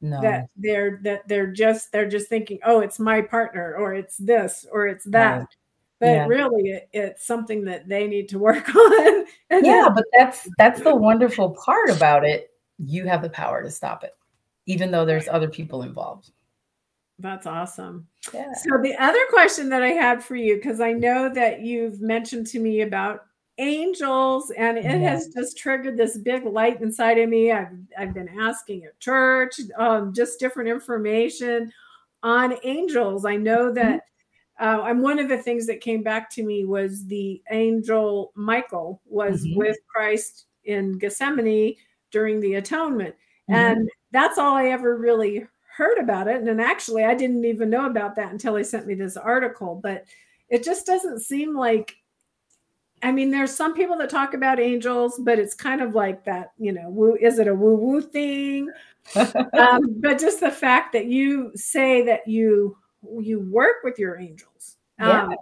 No. 0.00 0.20
That 0.22 0.48
they're 0.56 1.00
that 1.02 1.26
they're 1.28 1.52
just 1.52 1.92
they're 1.92 2.08
just 2.08 2.28
thinking, 2.28 2.58
oh, 2.64 2.80
it's 2.80 2.98
my 2.98 3.20
partner, 3.22 3.74
or 3.76 3.94
it's 3.94 4.16
this, 4.16 4.66
or 4.70 4.86
it's 4.86 5.06
right. 5.06 5.40
that. 5.40 5.46
But 6.00 6.08
Yeah. 6.12 6.26
really, 6.26 6.70
it, 6.70 6.88
it's 6.92 7.26
something 7.26 7.64
that 7.64 7.88
they 7.88 8.06
need 8.06 8.28
to 8.30 8.38
work 8.48 8.68
on. 8.74 9.26
Yeah, 9.60 9.60
then, 9.62 9.94
but 9.94 10.04
that's 10.16 10.48
that's 10.58 10.80
the 10.82 10.94
wonderful 10.94 11.50
part 11.64 11.90
about 11.90 12.24
it. 12.24 12.50
You 12.78 13.06
have 13.06 13.22
the 13.22 13.30
power 13.30 13.62
to 13.62 13.70
stop 13.70 14.04
it, 14.04 14.16
even 14.66 14.90
though 14.92 15.04
there's 15.04 15.28
other 15.28 15.48
people 15.48 15.82
involved. 15.82 16.30
That's 17.18 17.46
awesome. 17.46 18.06
Yeah. 18.32 18.52
So 18.54 18.78
the 18.82 18.94
other 18.96 19.18
question 19.30 19.68
that 19.70 19.82
I 19.82 19.88
had 19.90 20.22
for 20.22 20.36
you, 20.36 20.56
because 20.56 20.80
I 20.80 20.92
know 20.92 21.28
that 21.34 21.60
you've 21.62 22.00
mentioned 22.00 22.46
to 22.48 22.60
me 22.60 22.82
about 22.82 23.26
angels, 23.58 24.50
and 24.52 24.78
it 24.78 24.84
Yeah. 24.84 24.98
has 24.98 25.28
just 25.34 25.58
triggered 25.58 25.96
this 25.96 26.16
big 26.18 26.44
light 26.44 26.80
inside 26.80 27.18
of 27.18 27.28
me. 27.28 27.50
I've 27.50 27.72
I've 27.98 28.14
been 28.14 28.28
asking 28.40 28.84
at 28.84 28.98
church, 29.00 29.54
um, 29.76 30.12
just 30.14 30.38
different 30.38 30.68
information 30.68 31.72
on 32.22 32.56
angels. 32.62 33.24
I 33.24 33.36
know 33.36 33.70
Mhm. 33.70 33.74
that, 33.74 34.02
uh, 34.60 34.82
and 34.86 35.02
one 35.02 35.18
of 35.18 35.28
the 35.28 35.38
things 35.38 35.66
that 35.66 35.80
came 35.80 36.02
back 36.04 36.30
to 36.32 36.44
me 36.44 36.64
was 36.64 37.06
the 37.06 37.42
angel 37.50 38.32
Michael 38.36 39.02
was 39.06 39.44
Mhm. 39.44 39.56
with 39.56 39.76
Christ 39.88 40.46
in 40.64 40.98
Gethsemane 40.98 41.74
during 42.12 42.40
the 42.40 42.54
atonement, 42.54 43.16
Mhm. 43.50 43.54
and 43.56 43.90
that's 44.12 44.38
all 44.38 44.54
I 44.56 44.66
ever 44.68 44.96
really 44.96 45.46
heard 45.78 45.98
about 45.98 46.28
it. 46.28 46.42
And 46.42 46.60
actually, 46.60 47.04
I 47.04 47.14
didn't 47.14 47.44
even 47.44 47.70
know 47.70 47.86
about 47.86 48.16
that 48.16 48.32
until 48.32 48.56
he 48.56 48.64
sent 48.64 48.86
me 48.86 48.94
this 48.94 49.16
article. 49.16 49.80
But 49.82 50.04
it 50.48 50.64
just 50.64 50.84
doesn't 50.84 51.20
seem 51.20 51.56
like. 51.56 51.96
I 53.00 53.12
mean, 53.12 53.30
there's 53.30 53.54
some 53.54 53.74
people 53.74 53.96
that 53.98 54.10
talk 54.10 54.34
about 54.34 54.58
angels, 54.58 55.20
but 55.20 55.38
it's 55.38 55.54
kind 55.54 55.80
of 55.80 55.94
like 55.94 56.24
that, 56.24 56.50
you 56.58 56.72
know, 56.72 56.90
woo, 56.90 57.16
is 57.20 57.38
it 57.38 57.46
a 57.46 57.54
woo 57.54 57.76
woo 57.76 58.02
thing? 58.02 58.68
Um, 59.14 60.00
but 60.00 60.18
just 60.18 60.40
the 60.40 60.50
fact 60.50 60.92
that 60.92 61.06
you 61.06 61.50
say 61.54 62.02
that 62.02 62.28
you 62.28 62.76
you 63.20 63.40
work 63.40 63.76
with 63.82 63.98
your 63.98 64.18
angels 64.18 64.76
Yeah. 64.98 65.22
um, 65.24 65.34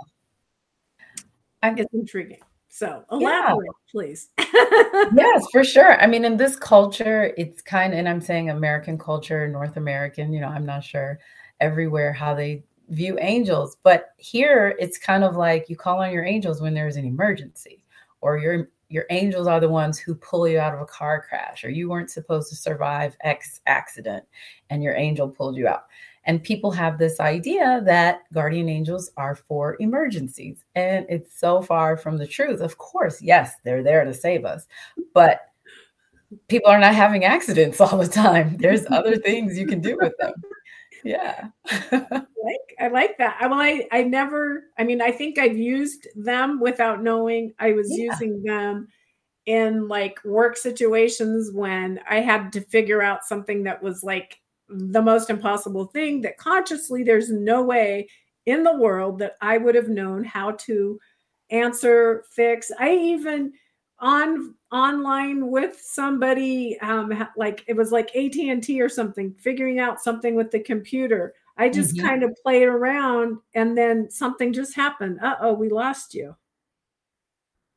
I 1.62 1.72
is 1.72 1.86
intriguing. 1.92 2.38
So 2.76 3.04
yeah. 3.10 3.56
please. 3.90 4.28
Yes, 4.38 5.46
for 5.50 5.64
sure. 5.64 5.98
I 5.98 6.06
mean, 6.06 6.26
in 6.26 6.36
this 6.36 6.56
culture, 6.56 7.32
it's 7.38 7.62
kind 7.62 7.94
of, 7.94 7.98
and 7.98 8.06
I'm 8.06 8.20
saying 8.20 8.50
American 8.50 8.98
culture, 8.98 9.48
North 9.48 9.78
American, 9.78 10.30
you 10.30 10.42
know, 10.42 10.48
I'm 10.48 10.66
not 10.66 10.84
sure 10.84 11.18
everywhere 11.60 12.12
how 12.12 12.34
they 12.34 12.64
view 12.90 13.16
angels, 13.18 13.78
but 13.82 14.10
here 14.18 14.76
it's 14.78 14.98
kind 14.98 15.24
of 15.24 15.36
like 15.36 15.70
you 15.70 15.76
call 15.76 16.02
on 16.02 16.12
your 16.12 16.26
angels 16.26 16.60
when 16.60 16.74
there's 16.74 16.96
an 16.96 17.06
emergency, 17.06 17.82
or 18.20 18.36
your 18.36 18.68
your 18.90 19.06
angels 19.08 19.46
are 19.46 19.58
the 19.58 19.68
ones 19.70 19.98
who 19.98 20.14
pull 20.14 20.46
you 20.46 20.58
out 20.58 20.74
of 20.74 20.80
a 20.82 20.84
car 20.84 21.24
crash, 21.26 21.64
or 21.64 21.70
you 21.70 21.88
weren't 21.88 22.10
supposed 22.10 22.50
to 22.50 22.56
survive 22.56 23.16
X 23.22 23.62
accident 23.64 24.22
and 24.68 24.82
your 24.82 24.94
angel 24.94 25.30
pulled 25.30 25.56
you 25.56 25.66
out. 25.66 25.86
And 26.26 26.42
people 26.42 26.70
have 26.72 26.98
this 26.98 27.20
idea 27.20 27.80
that 27.84 28.22
guardian 28.32 28.68
angels 28.68 29.10
are 29.16 29.34
for 29.36 29.76
emergencies. 29.80 30.64
And 30.74 31.06
it's 31.08 31.38
so 31.38 31.62
far 31.62 31.96
from 31.96 32.18
the 32.18 32.26
truth. 32.26 32.60
Of 32.60 32.78
course, 32.78 33.22
yes, 33.22 33.54
they're 33.64 33.82
there 33.84 34.04
to 34.04 34.12
save 34.12 34.44
us, 34.44 34.66
but 35.14 35.42
people 36.48 36.70
are 36.70 36.80
not 36.80 36.94
having 36.94 37.24
accidents 37.24 37.80
all 37.80 37.96
the 37.98 38.08
time. 38.08 38.56
There's 38.58 38.86
other 38.90 39.16
things 39.24 39.58
you 39.58 39.66
can 39.66 39.80
do 39.80 39.96
with 40.00 40.12
them. 40.18 40.34
Yeah. 41.04 41.48
I 41.70 42.06
like 42.10 42.74
I 42.80 42.88
like 42.88 43.18
that. 43.18 43.36
I 43.40 43.46
well, 43.46 43.60
I 43.60 43.86
I 43.92 44.02
never. 44.02 44.64
I 44.78 44.84
mean, 44.84 45.00
I 45.00 45.12
think 45.12 45.38
I've 45.38 45.56
used 45.56 46.08
them 46.16 46.58
without 46.60 47.02
knowing 47.02 47.52
I 47.60 47.72
was 47.72 47.88
Yeah. 47.90 48.06
using 48.12 48.42
them 48.42 48.88
in 49.46 49.86
like 49.86 50.18
work 50.24 50.56
situations 50.56 51.52
when 51.52 52.00
I 52.10 52.20
had 52.20 52.52
to 52.54 52.60
figure 52.60 53.02
out 53.02 53.24
something 53.24 53.62
that 53.64 53.80
was 53.80 54.02
like 54.02 54.40
the 54.68 55.02
most 55.02 55.30
impossible 55.30 55.86
thing 55.86 56.20
that 56.22 56.38
consciously 56.38 57.02
there's 57.04 57.30
no 57.30 57.62
way 57.62 58.08
in 58.46 58.62
the 58.64 58.76
world 58.76 59.18
that 59.20 59.36
I 59.40 59.58
would 59.58 59.74
have 59.74 59.88
known 59.88 60.24
how 60.24 60.52
to 60.52 60.98
answer, 61.50 62.24
fix. 62.30 62.70
I 62.78 62.92
even 62.96 63.52
on 63.98 64.54
online 64.72 65.48
with 65.50 65.80
somebody 65.80 66.78
um 66.80 67.12
like 67.36 67.64
it 67.66 67.74
was 67.76 67.92
like 67.92 68.14
AT&T 68.14 68.80
or 68.82 68.88
something 68.90 69.32
figuring 69.38 69.78
out 69.78 70.00
something 70.02 70.34
with 70.34 70.50
the 70.50 70.60
computer. 70.60 71.34
I 71.56 71.68
just 71.70 71.96
Mhm. 71.96 72.02
kind 72.02 72.22
of 72.22 72.36
played 72.42 72.68
around 72.68 73.38
and 73.54 73.76
then 73.78 74.10
something 74.10 74.52
just 74.52 74.74
happened. 74.76 75.18
Uh-oh, 75.22 75.54
we 75.54 75.68
lost 75.70 76.14
you. 76.14 76.36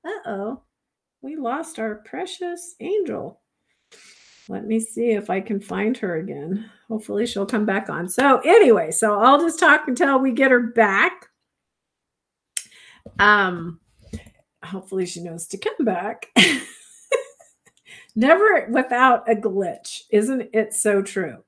Uh-oh. 0.04 0.62
We 1.22 1.36
lost 1.38 1.80
our 1.80 1.96
precious 1.96 2.76
angel. 2.82 3.42
Let 4.50 4.66
me 4.66 4.80
see 4.80 5.12
if 5.12 5.30
I 5.30 5.42
can 5.42 5.62
find 5.62 5.96
her 5.98 6.16
again. 6.16 6.70
Hopefully 6.88 7.28
she'll 7.28 7.46
come 7.46 7.68
back 7.68 7.88
on. 7.88 8.10
So 8.10 8.40
anyway, 8.40 8.90
so 8.90 9.20
I'll 9.20 9.40
just 9.40 9.60
talk 9.60 9.88
until 9.88 10.20
we 10.20 10.32
get 10.32 10.50
her 10.50 10.60
back. 10.60 11.28
Um 13.20 13.80
hopefully 14.64 15.06
she 15.06 15.22
knows 15.22 15.46
to 15.48 15.58
come 15.60 15.86
back. 15.86 16.28
Never 18.16 18.68
without 18.72 19.30
a 19.30 19.36
glitch. 19.36 20.02
Isn't 20.10 20.50
it 20.52 20.74
so 20.74 21.04
true? 21.04 21.44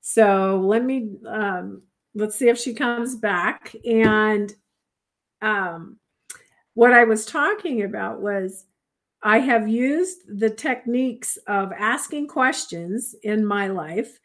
So 0.00 0.60
let 0.62 0.84
me 0.84 1.10
um 1.28 1.82
let's 2.16 2.34
see 2.34 2.48
if 2.48 2.58
she 2.58 2.74
comes 2.74 3.14
back 3.14 3.76
and 3.88 4.52
um 5.40 5.98
what 6.74 6.92
I 6.92 7.04
was 7.04 7.26
talking 7.26 7.84
about 7.84 8.20
was 8.20 8.66
I 9.24 9.38
have 9.38 9.66
used 9.66 10.38
the 10.38 10.50
techniques 10.50 11.38
of 11.46 11.72
asking 11.72 12.28
questions 12.28 13.14
in 13.22 13.44
my 13.44 13.68
life 13.68 14.20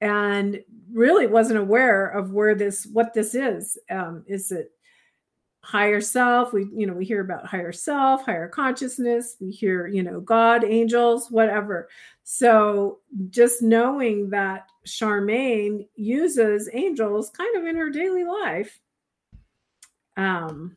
and 0.00 0.62
really 0.92 1.26
wasn't 1.26 1.58
aware 1.58 2.06
of 2.06 2.32
where 2.32 2.54
this 2.54 2.86
what 2.86 3.12
this 3.12 3.34
is. 3.34 3.76
Um, 3.90 4.24
is 4.28 4.52
it 4.52 4.70
higher 5.62 6.00
self? 6.00 6.52
We 6.52 6.68
you 6.72 6.86
know 6.86 6.94
we 6.94 7.04
hear 7.04 7.20
about 7.20 7.46
higher 7.46 7.72
self, 7.72 8.24
higher 8.24 8.48
consciousness. 8.48 9.36
We 9.40 9.50
hear 9.50 9.88
you 9.88 10.04
know 10.04 10.20
God, 10.20 10.62
angels, 10.62 11.32
whatever. 11.32 11.88
So 12.22 13.00
just 13.30 13.60
knowing 13.60 14.30
that 14.30 14.68
Charmaine 14.86 15.88
uses 15.96 16.70
angels 16.72 17.30
kind 17.30 17.56
of 17.56 17.66
in 17.66 17.74
her 17.74 17.90
daily 17.90 18.24
life. 18.24 18.78
Um, 20.16 20.76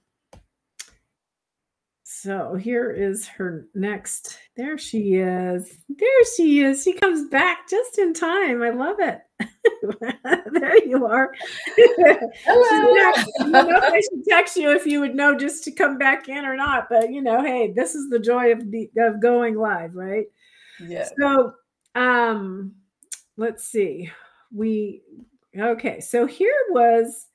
so 2.21 2.55
here 2.55 2.89
is 2.89 3.27
her 3.27 3.67
next. 3.75 4.39
There 4.55 4.77
she 4.77 5.15
is. 5.15 5.77
There 5.87 6.25
she 6.35 6.61
is. 6.61 6.81
She 6.83 6.93
comes 6.93 7.29
back 7.29 7.69
just 7.69 7.99
in 7.99 8.13
time. 8.13 8.63
I 8.63 8.71
love 8.71 8.97
it. 8.99 9.21
there 10.51 10.83
you 10.83 11.05
are. 11.05 11.31
Back. 11.99 12.21
I 12.47 13.51
know 13.51 13.77
if 13.77 13.83
I 13.83 14.01
should 14.01 14.25
text 14.27 14.57
you 14.57 14.71
if 14.71 14.87
you 14.87 14.99
would 14.99 15.13
know 15.13 15.37
just 15.37 15.63
to 15.65 15.71
come 15.71 15.99
back 15.99 16.27
in 16.27 16.43
or 16.43 16.55
not. 16.55 16.87
But 16.89 17.11
you 17.11 17.21
know, 17.21 17.43
hey, 17.43 17.71
this 17.71 17.93
is 17.93 18.09
the 18.09 18.19
joy 18.19 18.51
of 18.51 18.71
the, 18.71 18.89
of 18.97 19.21
going 19.21 19.55
live, 19.55 19.93
right? 19.93 20.25
Yeah. 20.79 21.07
So, 21.19 21.53
um, 21.93 22.73
let's 23.37 23.65
see. 23.65 24.09
We 24.51 25.03
okay. 25.55 25.99
So 25.99 26.25
here 26.25 26.55
was, 26.71 27.27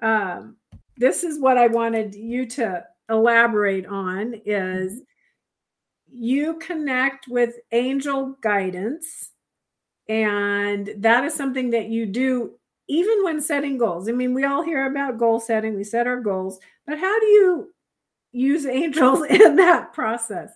um, 0.00 0.56
this 0.96 1.22
is 1.22 1.38
what 1.38 1.58
I 1.58 1.66
wanted 1.66 2.14
you 2.14 2.46
to 2.46 2.82
elaborate 3.10 3.86
on 3.86 4.34
is 4.44 4.92
mm-hmm. 4.92 6.22
you 6.22 6.54
connect 6.58 7.28
with 7.28 7.54
angel 7.72 8.36
guidance 8.40 9.30
and 10.08 10.90
that 10.98 11.24
is 11.24 11.34
something 11.34 11.70
that 11.70 11.88
you 11.88 12.06
do 12.06 12.52
even 12.88 13.24
when 13.24 13.40
setting 13.40 13.78
goals 13.78 14.08
i 14.08 14.12
mean 14.12 14.34
we 14.34 14.44
all 14.44 14.62
hear 14.62 14.86
about 14.90 15.18
goal 15.18 15.40
setting 15.40 15.74
we 15.74 15.84
set 15.84 16.06
our 16.06 16.20
goals 16.20 16.58
but 16.86 16.98
how 16.98 17.18
do 17.20 17.26
you 17.26 17.74
use 18.32 18.66
angels 18.66 19.24
in 19.30 19.56
that 19.56 19.92
process 19.92 20.50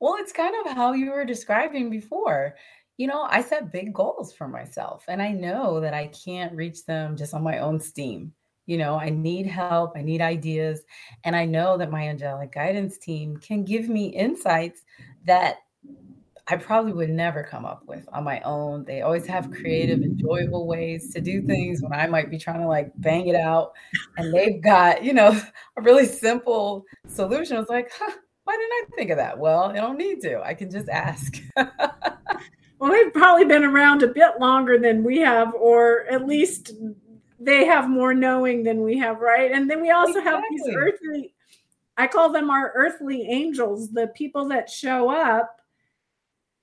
Well, 0.00 0.16
it's 0.18 0.32
kind 0.32 0.54
of 0.66 0.72
how 0.74 0.92
you 0.92 1.10
were 1.10 1.24
describing 1.24 1.90
before. 1.90 2.54
you 2.98 3.06
know, 3.06 3.26
I 3.28 3.42
set 3.42 3.72
big 3.72 3.92
goals 3.92 4.32
for 4.32 4.48
myself 4.48 5.04
and 5.08 5.20
I 5.20 5.32
know 5.32 5.80
that 5.80 5.92
I 5.94 6.06
can't 6.08 6.54
reach 6.56 6.86
them 6.86 7.16
just 7.16 7.34
on 7.34 7.42
my 7.42 7.58
own 7.58 7.78
steam. 7.80 8.32
You 8.66 8.78
know, 8.78 8.98
I 8.98 9.10
need 9.10 9.46
help, 9.46 9.92
I 9.96 10.02
need 10.02 10.20
ideas, 10.20 10.82
and 11.24 11.34
I 11.34 11.44
know 11.44 11.78
that 11.78 11.90
my 11.90 12.08
angelic 12.08 12.52
guidance 12.52 12.98
team 12.98 13.36
can 13.36 13.64
give 13.64 13.88
me 13.88 14.08
insights 14.08 14.82
that 15.24 15.58
I 16.48 16.56
probably 16.56 16.92
would 16.92 17.10
never 17.10 17.42
come 17.42 17.64
up 17.64 17.82
with 17.86 18.08
on 18.12 18.22
my 18.22 18.40
own. 18.42 18.84
They 18.84 19.02
always 19.02 19.26
have 19.26 19.50
creative, 19.50 20.02
enjoyable 20.02 20.66
ways 20.68 21.12
to 21.12 21.20
do 21.20 21.42
things 21.42 21.82
when 21.82 21.92
I 21.92 22.06
might 22.06 22.30
be 22.30 22.38
trying 22.38 22.60
to 22.60 22.68
like 22.68 22.92
bang 22.98 23.26
it 23.26 23.34
out. 23.34 23.72
And 24.16 24.32
they've 24.32 24.62
got, 24.62 25.02
you 25.02 25.12
know, 25.12 25.28
a 25.76 25.82
really 25.82 26.06
simple 26.06 26.84
solution. 27.08 27.56
It's 27.56 27.68
like, 27.68 27.90
huh, 27.92 28.12
why 28.44 28.56
didn't 28.56 28.72
I 28.72 28.96
think 28.96 29.10
of 29.10 29.16
that? 29.16 29.38
Well, 29.38 29.64
I 29.64 29.74
don't 29.74 29.98
need 29.98 30.20
to. 30.22 30.40
I 30.40 30.54
can 30.54 30.70
just 30.70 30.88
ask. 30.88 31.36
well, 31.56 32.92
they've 32.92 33.12
probably 33.12 33.44
been 33.44 33.64
around 33.64 34.04
a 34.04 34.08
bit 34.08 34.38
longer 34.38 34.78
than 34.78 35.02
we 35.02 35.18
have, 35.18 35.52
or 35.54 36.06
at 36.08 36.26
least 36.26 36.70
they 37.46 37.64
have 37.64 37.88
more 37.88 38.12
knowing 38.12 38.64
than 38.64 38.82
we 38.82 38.98
have, 38.98 39.20
right? 39.20 39.52
And 39.52 39.70
then 39.70 39.80
we 39.80 39.90
also 39.90 40.18
exactly. 40.18 40.32
have 40.32 40.42
these 40.50 40.74
earthly, 40.76 41.34
I 41.96 42.08
call 42.08 42.30
them 42.30 42.50
our 42.50 42.72
earthly 42.74 43.22
angels, 43.22 43.92
the 43.92 44.08
people 44.08 44.48
that 44.48 44.68
show 44.68 45.08
up 45.08 45.56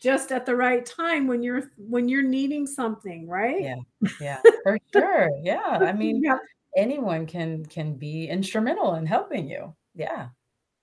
just 0.01 0.33
at 0.33 0.45
the 0.45 0.55
right 0.55 0.85
time 0.85 1.25
when 1.27 1.41
you're 1.41 1.71
when 1.77 2.09
you're 2.09 2.21
needing 2.21 2.67
something, 2.67 3.29
right? 3.29 3.61
Yeah. 3.61 4.09
Yeah. 4.19 4.41
For 4.63 4.77
sure. 4.91 5.29
Yeah. 5.41 5.79
I 5.81 5.93
mean, 5.93 6.21
yeah. 6.21 6.37
anyone 6.75 7.25
can 7.25 7.65
can 7.65 7.95
be 7.95 8.27
instrumental 8.27 8.95
in 8.95 9.05
helping 9.05 9.47
you. 9.47 9.73
Yeah. 9.95 10.27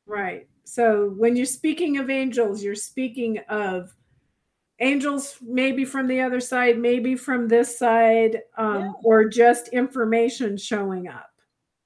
Right. 0.06 0.48
So 0.64 1.10
when 1.18 1.36
you're 1.36 1.44
speaking 1.44 1.98
of 1.98 2.08
angels, 2.08 2.62
you're 2.62 2.74
speaking 2.74 3.38
of 3.50 3.94
angels 4.80 5.36
maybe 5.42 5.84
from 5.84 6.06
the 6.06 6.20
other 6.20 6.40
side, 6.40 6.78
maybe 6.78 7.14
from 7.14 7.48
this 7.48 7.78
side, 7.78 8.40
um, 8.56 8.80
yeah. 8.80 8.92
or 9.04 9.28
just 9.28 9.68
information 9.68 10.56
showing 10.56 11.08
up. 11.08 11.30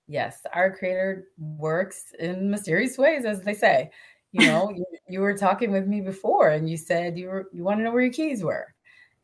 Yes, 0.06 0.40
our 0.52 0.76
creator 0.76 1.28
works 1.38 2.12
in 2.18 2.50
mysterious 2.50 2.98
ways, 2.98 3.24
as 3.24 3.42
they 3.42 3.54
say. 3.54 3.90
You 4.32 4.46
know, 4.46 4.70
you, 4.76 4.84
you, 5.08 5.20
were 5.20 5.36
talking 5.36 5.72
with 5.72 5.86
me 5.86 6.00
before, 6.00 6.50
and 6.50 6.68
you 6.68 6.76
said 6.76 7.18
you 7.18 7.28
were 7.28 7.48
you 7.52 7.64
want 7.64 7.80
to 7.80 7.84
know 7.84 7.92
where 7.92 8.02
your 8.02 8.12
keys 8.12 8.42
were, 8.42 8.74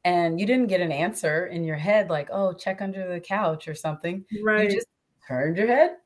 and 0.04 0.40
you 0.40 0.46
didn't 0.46 0.68
get 0.68 0.80
an 0.80 0.92
answer 0.92 1.46
in 1.46 1.64
your 1.64 1.76
head 1.76 2.08
like, 2.08 2.28
"Oh, 2.32 2.52
check 2.52 2.80
under 2.80 3.12
the 3.12 3.20
couch" 3.20 3.68
or 3.68 3.74
something. 3.74 4.24
Right. 4.42 4.70
You 4.70 4.76
just 4.76 4.88
turned 5.28 5.58
your 5.58 5.66
head, 5.66 5.96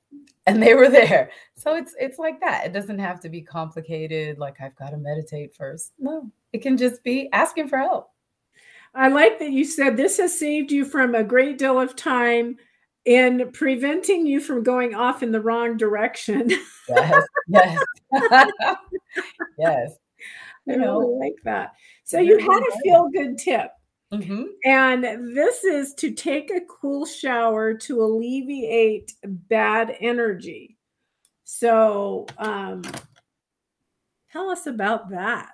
and 0.47 0.63
they 0.63 0.75
were 0.75 0.89
there. 0.89 1.31
So 1.57 1.77
it's 1.77 1.95
it's 2.01 2.19
like 2.19 2.41
that. 2.41 2.67
It 2.67 2.73
doesn't 2.73 2.99
have 2.99 3.21
to 3.21 3.29
be 3.29 3.43
complicated. 3.43 4.39
Like 4.39 4.61
I've 4.61 4.77
got 4.77 4.91
to 4.91 4.97
meditate 4.97 5.55
first. 5.55 5.93
No, 5.99 6.31
it 6.55 6.63
can 6.63 6.77
just 6.77 7.03
be 7.03 7.29
asking 7.33 7.67
for 7.67 7.79
help. 7.79 8.11
I 8.95 9.09
like 9.09 9.41
that 9.41 9.51
you 9.51 9.65
said 9.65 9.97
this 9.97 10.19
has 10.19 10.39
saved 10.39 10.71
you 10.71 10.85
from 10.85 11.17
a 11.17 11.25
great 11.25 11.59
deal 11.59 11.81
of 11.81 11.97
time 11.97 12.59
in 13.05 13.51
preventing 13.53 14.25
you 14.25 14.41
from 14.41 14.63
going 14.63 14.95
off 14.95 15.25
in 15.25 15.33
the 15.33 15.41
wrong 15.41 15.77
direction. 15.77 16.53
yes, 16.89 17.25
yes, 17.49 17.79
yes. 19.59 19.97
I 20.69 20.77
know. 20.77 21.01
really 21.01 21.27
like 21.27 21.43
that. 21.43 21.73
So 22.05 22.21
you 22.21 22.39
had 22.39 22.63
a 22.63 22.79
feel 22.85 23.09
good 23.13 23.37
tip. 23.37 23.71
Mm-hmm. 24.13 24.45
And 24.65 25.37
this 25.37 25.65
is 25.65 25.93
to 25.95 26.13
take 26.13 26.53
a 26.53 26.61
cool 26.81 27.05
shower 27.05 27.75
to 27.75 28.01
alleviate 28.01 29.13
bad 29.25 29.97
energy. 29.99 30.79
So, 31.43 32.27
um, 32.39 32.83
tell 34.31 34.51
us 34.51 34.69
about 34.69 35.11
that. 35.11 35.54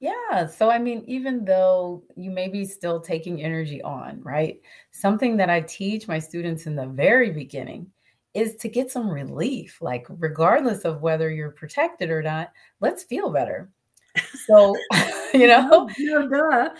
Yeah. 0.00 0.46
So, 0.46 0.70
I 0.70 0.78
mean, 0.78 1.02
even 1.06 1.44
though 1.44 2.04
you 2.14 2.30
may 2.30 2.48
be 2.48 2.64
still 2.64 3.00
taking 3.00 3.42
energy 3.42 3.82
on, 3.82 4.20
right? 4.22 4.60
Something 4.92 5.36
that 5.38 5.50
I 5.50 5.60
teach 5.62 6.06
my 6.06 6.18
students 6.20 6.66
in 6.66 6.76
the 6.76 6.86
very 6.86 7.30
beginning 7.32 7.90
is 8.34 8.54
to 8.56 8.68
get 8.68 8.90
some 8.92 9.08
relief. 9.10 9.78
Like, 9.80 10.06
regardless 10.08 10.84
of 10.84 11.02
whether 11.02 11.30
you're 11.30 11.50
protected 11.50 12.10
or 12.10 12.22
not, 12.22 12.52
let's 12.80 13.02
feel 13.04 13.30
better. 13.30 13.70
So, 14.46 14.76
you 15.34 15.46
know, 15.48 15.88
no, 15.98 16.70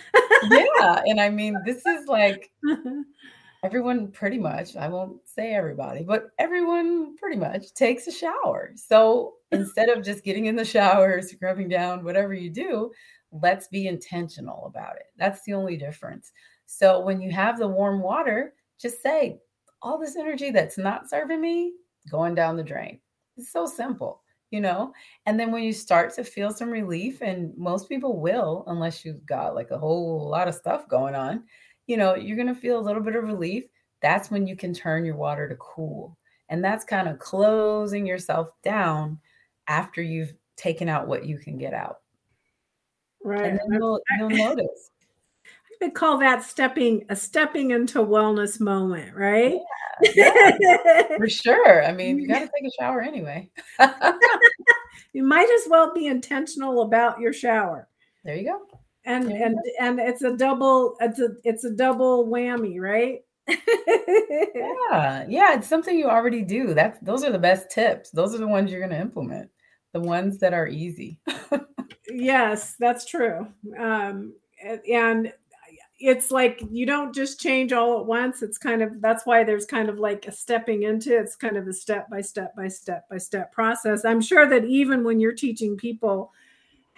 yeah. 0.50 1.02
And 1.06 1.20
I 1.20 1.28
mean, 1.30 1.56
this 1.64 1.84
is 1.86 2.06
like 2.06 2.50
everyone 3.64 4.12
pretty 4.12 4.38
much, 4.38 4.76
I 4.76 4.88
won't 4.88 5.20
say 5.26 5.54
everybody, 5.54 6.04
but 6.04 6.28
everyone 6.38 7.16
pretty 7.16 7.36
much 7.36 7.74
takes 7.74 8.06
a 8.06 8.12
shower. 8.12 8.72
So 8.76 9.34
instead 9.52 9.88
of 9.88 10.04
just 10.04 10.24
getting 10.24 10.46
in 10.46 10.56
the 10.56 10.64
shower, 10.64 11.20
scrubbing 11.22 11.68
down, 11.68 12.04
whatever 12.04 12.34
you 12.34 12.50
do, 12.50 12.92
let's 13.32 13.68
be 13.68 13.86
intentional 13.86 14.66
about 14.66 14.96
it. 14.96 15.06
That's 15.16 15.42
the 15.44 15.54
only 15.54 15.76
difference. 15.76 16.32
So 16.66 17.00
when 17.00 17.20
you 17.20 17.30
have 17.32 17.58
the 17.58 17.68
warm 17.68 18.00
water, 18.00 18.54
just 18.80 19.02
say, 19.02 19.40
all 19.82 19.98
this 19.98 20.16
energy 20.16 20.50
that's 20.50 20.78
not 20.78 21.08
serving 21.08 21.40
me, 21.40 21.72
going 22.10 22.34
down 22.34 22.56
the 22.56 22.62
drain. 22.62 22.98
It's 23.36 23.52
so 23.52 23.66
simple, 23.66 24.22
you 24.50 24.60
know? 24.60 24.92
And 25.26 25.38
then 25.38 25.52
when 25.52 25.62
you 25.62 25.72
start 25.72 26.12
to 26.14 26.24
feel 26.24 26.50
some 26.50 26.70
relief, 26.70 27.20
and 27.22 27.56
most 27.56 27.88
people 27.88 28.20
will, 28.20 28.64
unless 28.66 29.04
you've 29.04 29.24
got 29.26 29.54
like 29.54 29.70
a 29.70 29.78
whole 29.78 30.28
lot 30.28 30.48
of 30.48 30.54
stuff 30.54 30.88
going 30.88 31.14
on, 31.14 31.44
you 31.88 31.96
know, 31.96 32.14
you're 32.14 32.36
going 32.36 32.54
to 32.54 32.54
feel 32.54 32.78
a 32.78 32.80
little 32.80 33.02
bit 33.02 33.16
of 33.16 33.24
relief. 33.24 33.64
That's 34.00 34.30
when 34.30 34.46
you 34.46 34.54
can 34.54 34.72
turn 34.72 35.04
your 35.04 35.16
water 35.16 35.48
to 35.48 35.56
cool. 35.56 36.16
And 36.50 36.62
that's 36.62 36.84
kind 36.84 37.08
of 37.08 37.18
closing 37.18 38.06
yourself 38.06 38.50
down 38.62 39.18
after 39.66 40.00
you've 40.00 40.34
taken 40.56 40.88
out 40.88 41.08
what 41.08 41.26
you 41.26 41.38
can 41.38 41.58
get 41.58 41.74
out. 41.74 41.98
Right. 43.24 43.44
And 43.46 43.58
then 43.58 43.80
you'll, 43.80 44.00
you'll 44.18 44.30
notice. 44.30 44.90
I 45.46 45.84
could 45.84 45.94
call 45.94 46.18
that 46.18 46.44
stepping 46.44 47.04
a 47.08 47.16
stepping 47.16 47.70
into 47.70 47.98
wellness 47.98 48.60
moment, 48.60 49.14
right? 49.16 49.58
Yeah, 50.14 50.56
yeah, 50.60 51.16
for 51.16 51.28
sure. 51.28 51.84
I 51.84 51.92
mean, 51.92 52.18
you 52.18 52.24
mm-hmm. 52.24 52.32
got 52.32 52.40
to 52.40 52.50
take 52.54 52.70
a 52.70 52.82
shower 52.82 53.00
anyway. 53.00 53.48
you 55.12 55.22
might 55.22 55.50
as 55.50 55.68
well 55.68 55.94
be 55.94 56.06
intentional 56.06 56.82
about 56.82 57.20
your 57.20 57.32
shower. 57.32 57.88
There 58.24 58.36
you 58.36 58.44
go 58.44 58.78
and 59.04 59.30
yeah. 59.30 59.46
and 59.46 59.56
and 59.80 60.00
it's 60.00 60.22
a 60.22 60.36
double 60.36 60.96
it's 61.00 61.18
a 61.18 61.30
it's 61.44 61.64
a 61.64 61.70
double 61.70 62.26
whammy 62.26 62.80
right? 62.80 63.20
Yeah 64.54 65.24
yeah 65.28 65.54
it's 65.54 65.68
something 65.68 65.96
you 65.96 66.08
already 66.08 66.42
do. 66.42 66.74
That's 66.74 66.98
those 67.00 67.24
are 67.24 67.32
the 67.32 67.38
best 67.38 67.70
tips. 67.70 68.10
Those 68.10 68.34
are 68.34 68.38
the 68.38 68.48
ones 68.48 68.70
you're 68.70 68.80
going 68.80 68.92
to 68.92 69.00
implement. 69.00 69.50
The 69.92 70.00
ones 70.00 70.38
that 70.38 70.52
are 70.52 70.66
easy. 70.66 71.18
Yes 72.10 72.74
that's 72.78 73.04
true. 73.04 73.46
Um 73.78 74.34
and 74.90 75.32
it's 76.00 76.30
like 76.30 76.62
you 76.70 76.86
don't 76.86 77.14
just 77.14 77.40
change 77.40 77.72
all 77.72 77.98
at 77.98 78.06
once. 78.06 78.42
It's 78.42 78.58
kind 78.58 78.82
of 78.82 79.00
that's 79.00 79.26
why 79.26 79.42
there's 79.42 79.66
kind 79.66 79.88
of 79.88 79.98
like 79.98 80.26
a 80.26 80.32
stepping 80.32 80.84
into 80.84 81.16
it's 81.16 81.34
kind 81.34 81.56
of 81.56 81.66
a 81.66 81.72
step 81.72 82.08
by 82.08 82.20
step 82.20 82.54
by 82.56 82.68
step 82.68 83.08
by 83.10 83.18
step 83.18 83.52
process. 83.52 84.04
I'm 84.04 84.20
sure 84.20 84.48
that 84.48 84.64
even 84.64 85.02
when 85.02 85.18
you're 85.18 85.32
teaching 85.32 85.76
people 85.76 86.32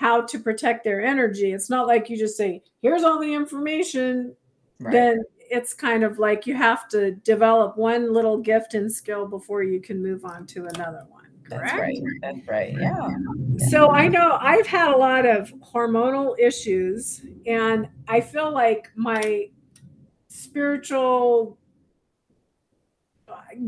how 0.01 0.23
to 0.23 0.39
protect 0.39 0.83
their 0.83 1.05
energy. 1.05 1.53
It's 1.53 1.69
not 1.69 1.87
like 1.87 2.09
you 2.09 2.17
just 2.17 2.35
say, 2.35 2.63
here's 2.81 3.03
all 3.03 3.21
the 3.21 3.35
information. 3.35 4.35
Right. 4.79 4.93
Then 4.93 5.25
it's 5.51 5.75
kind 5.75 6.03
of 6.03 6.19
like 6.19 6.47
you 6.47 6.55
have 6.55 6.89
to 6.89 7.11
develop 7.17 7.77
one 7.77 8.11
little 8.11 8.39
gift 8.39 8.73
and 8.73 8.91
skill 8.91 9.27
before 9.27 9.63
you 9.63 9.79
can 9.79 10.03
move 10.03 10.25
on 10.25 10.47
to 10.47 10.65
another 10.75 11.05
one. 11.11 11.27
Correct? 11.45 11.67
That's 11.67 11.79
right. 11.79 11.99
That's 12.23 12.49
right. 12.49 12.75
Yeah. 12.81 13.11
So 13.69 13.91
I 13.91 14.09
know 14.09 14.39
I've 14.41 14.67
had 14.67 14.91
a 14.91 14.97
lot 14.97 15.27
of 15.27 15.53
hormonal 15.61 16.35
issues, 16.39 17.21
and 17.45 17.87
I 18.09 18.23
feel 18.23 18.51
like 18.55 18.91
my 18.95 19.51
spiritual 20.29 21.59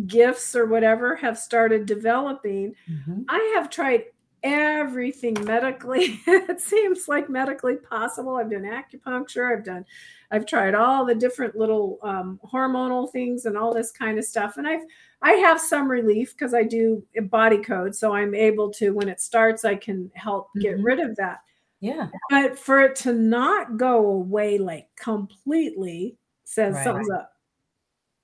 gifts 0.07 0.57
or 0.57 0.65
whatever 0.65 1.15
have 1.17 1.37
started 1.37 1.85
developing. 1.85 2.75
Mm-hmm. 2.91 3.23
I 3.29 3.53
have 3.57 3.69
tried 3.69 4.05
everything 4.43 5.37
medically. 5.45 6.21
It 6.27 6.61
seems 6.61 7.09
like 7.09 7.31
medically 7.31 7.77
possible. 7.77 8.37
I've 8.37 8.51
done 8.51 8.63
acupuncture. 8.63 9.57
I've 9.57 9.65
done 9.65 9.85
i've 10.33 10.47
tried 10.47 10.75
all 10.75 11.05
the 11.05 11.15
different 11.15 11.55
little 11.55 11.99
um, 12.03 12.41
hormonal 12.51 13.11
things 13.13 13.45
and 13.45 13.57
all 13.57 13.73
this 13.73 13.93
kind 13.93 14.19
of 14.19 14.25
stuff. 14.25 14.57
And 14.57 14.67
i've 14.67 14.83
i 15.21 15.33
have 15.33 15.61
some 15.61 15.89
relief 15.89 16.33
because 16.33 16.55
i 16.55 16.63
do 16.65 17.05
body 17.25 17.59
code 17.59 17.95
so 17.95 18.13
i'm 18.13 18.35
able 18.35 18.71
to 18.73 18.91
when 18.91 19.09
it 19.09 19.21
starts 19.21 19.65
i 19.65 19.77
can 19.77 20.11
help 20.15 20.49
get 20.61 20.75
mm-hmm. 20.75 20.85
rid 20.85 21.01
of 21.01 21.15
that. 21.17 21.41
Yeah. 21.81 22.09
But 22.31 22.59
for 22.59 22.81
it 22.81 22.95
to 22.97 23.13
not 23.13 23.77
go 23.77 24.07
away 24.07 24.59
like 24.59 24.89
completely 24.97 26.17
says 26.45 26.75
right. 26.75 26.85
something's 26.85 27.11
up. 27.11 27.33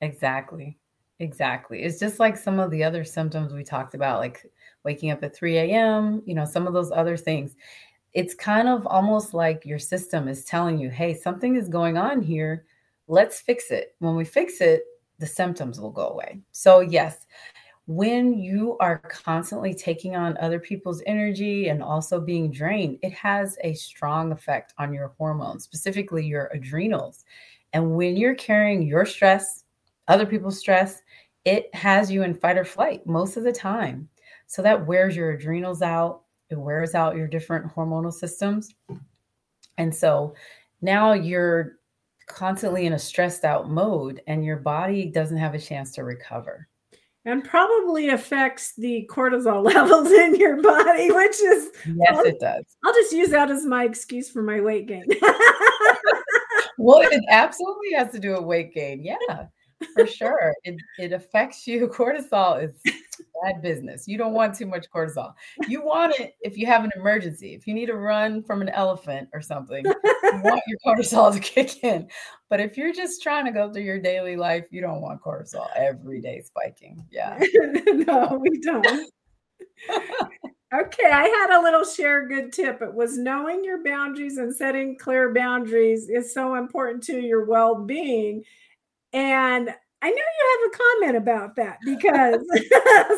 Exactly. 0.01 0.79
Exactly. 1.19 1.83
It's 1.83 1.99
just 1.99 2.21
like 2.21 2.37
some 2.37 2.61
of 2.61 2.71
the 2.71 2.85
other 2.85 3.03
symptoms 3.05 3.53
we 3.53 3.65
talked 3.65 3.95
about 3.95 4.21
like 4.21 4.47
waking 4.85 5.11
up 5.11 5.23
at 5.23 5.35
3 5.35 5.57
a.m., 5.59 6.23
you 6.27 6.35
know, 6.35 6.45
some 6.45 6.67
of 6.67 6.73
those 6.73 6.91
other 6.91 7.17
things. 7.17 7.57
It's 8.13 8.35
kind 8.35 8.69
of 8.69 8.87
almost 8.87 9.35
like 9.35 9.67
your 9.67 9.79
system 9.79 10.29
is 10.29 10.45
telling 10.45 10.79
you, 10.79 10.91
hey, 10.91 11.15
something 11.15 11.57
is 11.57 11.69
going 11.69 11.99
on 11.99 12.23
here. 12.23 12.65
Let's 13.07 13.41
fix 13.41 13.71
it. 13.71 13.95
When 13.99 14.17
we 14.17 14.25
fix 14.25 14.61
it, 14.61 14.85
the 15.19 15.27
symptoms 15.27 15.81
will 15.81 15.91
go 15.91 16.09
away. 16.09 16.41
So, 16.53 16.81
yes, 16.81 17.27
when 17.89 18.39
you 18.39 18.77
are 18.81 18.99
constantly 18.99 19.75
taking 19.75 20.15
on 20.15 20.37
other 20.39 20.61
people's 20.61 21.03
energy 21.07 21.69
and 21.69 21.83
also 21.83 22.21
being 22.21 22.51
drained, 22.51 22.99
it 23.03 23.15
has 23.15 23.57
a 23.65 23.73
strong 23.73 24.31
effect 24.31 24.75
on 24.79 24.93
your 24.93 25.15
hormones, 25.17 25.65
specifically 25.65 26.27
your 26.27 26.51
adrenals. 26.53 27.25
And 27.73 27.97
when 27.97 28.17
you're 28.17 28.35
carrying 28.35 28.83
your 28.83 29.07
stress, 29.07 29.65
other 30.07 30.27
people's 30.27 30.59
stress, 30.59 31.01
it 31.47 31.75
has 31.75 32.11
you 32.11 32.25
in 32.25 32.35
fight 32.35 32.59
or 32.59 32.65
flight 32.65 33.07
most 33.07 33.39
of 33.39 33.45
the 33.45 33.53
time. 33.53 34.07
So 34.49 34.63
that 34.63 34.87
wears 34.87 35.15
your 35.15 35.31
adrenals 35.31 35.83
out, 35.83 36.23
it 36.51 36.59
wears 36.59 36.95
out 36.95 37.17
your 37.17 37.29
different 37.29 37.73
hormonal 37.73 38.13
systems. 38.13 38.75
And 39.77 39.95
so 39.95 40.35
now 40.83 41.13
you're 41.13 41.75
constantly 42.27 42.87
in 42.87 42.95
a 42.95 42.99
stressed 42.99 43.45
out 43.45 43.71
mode 43.71 44.23
and 44.27 44.45
your 44.45 44.57
body 44.57 45.07
doesn't 45.11 45.37
have 45.37 45.55
a 45.55 45.59
chance 45.59 45.93
to 45.93 46.05
recover 46.05 46.69
and 47.25 47.45
probably 47.45 48.09
affects 48.09 48.75
the 48.77 49.09
cortisol 49.11 49.63
levels 49.75 50.11
in 50.11 50.35
your 50.37 50.63
body, 50.63 51.11
which 51.13 51.41
is 51.41 51.71
yes, 51.87 52.09
I'll, 52.11 52.25
it 52.25 52.41
does. 52.41 52.65
I'll 52.85 52.95
just 52.95 53.13
use 53.13 53.29
that 53.31 53.51
as 53.51 53.67
my 53.67 53.85
excuse 53.85 54.31
for 54.31 54.43
my 54.43 54.61
weight 54.61 54.87
gain. 54.87 55.05
well, 56.79 57.01
it 57.01 57.23
absolutely 57.31 57.93
has 57.95 58.11
to 58.13 58.19
do 58.19 58.33
with 58.33 58.45
weight 58.45 58.73
gain. 58.73 59.05
Yeah, 59.05 59.47
for 59.95 60.07
sure. 60.07 60.53
It 60.65 60.77
it 60.99 61.13
affects 61.13 61.67
you. 61.67 61.89
Cortisol 61.99 62.63
is 62.63 62.73
bad 63.43 63.63
business. 63.63 64.07
You 64.07 64.19
don't 64.19 64.33
want 64.33 64.55
too 64.55 64.67
much 64.67 64.87
cortisol. 64.91 65.35
You 65.67 65.83
want 65.83 66.19
it 66.19 66.37
if 66.41 66.57
you 66.57 66.67
have 66.67 66.85
an 66.85 66.91
emergency, 66.97 67.55
if 67.55 67.67
you 67.67 67.75
need 67.75 67.87
to 67.87 67.97
run 67.97 68.43
from 68.43 68.63
an 68.63 68.69
elephant 68.69 69.29
or 69.33 69.41
something, 69.41 69.85
you 69.85 69.95
want 70.43 70.63
your 70.67 70.79
cortisol 70.87 71.33
to 71.33 71.41
kick 71.41 71.83
in. 71.85 72.09
But 72.49 72.61
if 72.61 72.77
you're 72.77 72.93
just 72.93 73.23
trying 73.23 73.45
to 73.47 73.53
go 73.53 73.73
through 73.73 73.83
your 73.83 74.01
daily 74.01 74.37
life, 74.37 74.67
you 74.71 74.81
don't 74.81 75.01
want 75.01 75.23
cortisol 75.23 75.69
every 75.77 76.21
day 76.21 76.41
spiking. 76.41 77.05
Yeah. 77.11 77.39
no, 77.87 78.41
we 78.41 78.59
don't. 78.61 79.11
okay, 80.75 81.11
I 81.11 81.29
had 81.29 81.59
a 81.59 81.63
little 81.63 81.85
share 81.85 82.27
good 82.27 82.53
tip. 82.53 82.83
It 82.83 82.93
was 82.93 83.19
knowing 83.19 83.65
your 83.65 83.83
boundaries 83.85 84.39
and 84.39 84.55
setting 84.55 84.97
clear 84.99 85.33
boundaries 85.33 86.09
is 86.09 86.33
so 86.33 86.55
important 86.55 87.03
to 87.05 87.21
your 87.21 87.45
well 87.45 87.75
being. 87.75 88.45
And 89.13 89.75
I 90.01 90.11
know 90.11 90.17
you 90.17 90.61
have 90.63 90.73
a 90.73 91.11
comment 91.11 91.17
about 91.17 91.57
that 91.57 91.79
because 91.85 92.41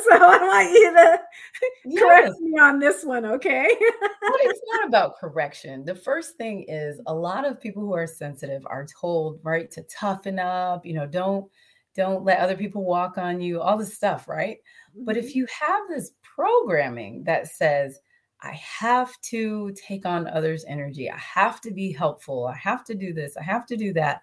so 0.09 0.16
I 0.16 0.38
want 0.40 0.70
you 0.70 0.92
to 0.92 1.20
yes. 1.85 2.03
correct 2.03 2.40
me 2.40 2.59
on 2.59 2.79
this 2.79 3.05
one, 3.05 3.26
okay? 3.26 3.68
well, 3.81 4.38
it's 4.44 4.61
not 4.72 4.88
about 4.88 5.18
correction. 5.18 5.85
The 5.85 5.94
first 5.94 6.37
thing 6.37 6.64
is 6.68 6.98
a 7.07 7.14
lot 7.14 7.44
of 7.44 7.61
people 7.61 7.83
who 7.83 7.92
are 7.92 8.07
sensitive 8.07 8.62
are 8.64 8.87
told, 8.98 9.40
right, 9.42 9.70
to 9.72 9.83
toughen 9.83 10.38
up, 10.38 10.87
you 10.87 10.94
know, 10.94 11.07
don't 11.07 11.50
don't 11.96 12.24
let 12.24 12.38
other 12.38 12.57
people 12.57 12.85
walk 12.85 13.18
on 13.18 13.40
you, 13.40 13.61
all 13.61 13.76
this 13.76 13.94
stuff, 13.94 14.26
right? 14.26 14.59
Mm-hmm. 14.96 15.05
But 15.05 15.18
if 15.18 15.31
mm-hmm. 15.31 15.38
you 15.40 15.46
have 15.61 15.83
this 15.88 16.12
programming 16.22 17.24
that 17.24 17.48
says, 17.48 17.98
I 18.42 18.53
have 18.53 19.20
to 19.22 19.72
take 19.72 20.07
on 20.07 20.26
others' 20.29 20.64
energy, 20.66 21.11
I 21.11 21.18
have 21.18 21.61
to 21.62 21.72
be 21.72 21.92
helpful, 21.92 22.46
I 22.46 22.57
have 22.57 22.85
to 22.85 22.94
do 22.94 23.12
this, 23.12 23.37
I 23.37 23.42
have 23.42 23.66
to 23.66 23.76
do 23.76 23.92
that 23.94 24.22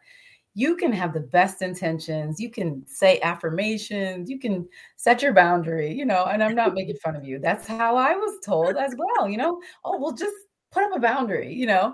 you 0.57 0.75
can 0.75 0.91
have 0.91 1.13
the 1.13 1.19
best 1.19 1.61
intentions 1.61 2.39
you 2.39 2.49
can 2.49 2.83
say 2.87 3.19
affirmations 3.21 4.27
you 4.27 4.39
can 4.39 4.67
set 4.95 5.21
your 5.21 5.31
boundary 5.31 5.93
you 5.93 6.03
know 6.03 6.25
and 6.25 6.43
i'm 6.43 6.55
not 6.55 6.73
making 6.73 6.95
fun 6.95 7.15
of 7.15 7.23
you. 7.23 7.37
That's 7.37 7.67
how 7.67 7.95
i 7.95 8.15
was 8.15 8.39
told 8.43 8.75
as 8.75 8.95
well 8.97 9.29
you 9.29 9.37
know 9.37 9.61
oh 9.85 9.99
well 9.99 10.13
just 10.13 10.33
put 10.71 10.83
up 10.83 10.95
a 10.95 10.99
boundary 10.99 11.53
you 11.53 11.67
know? 11.67 11.93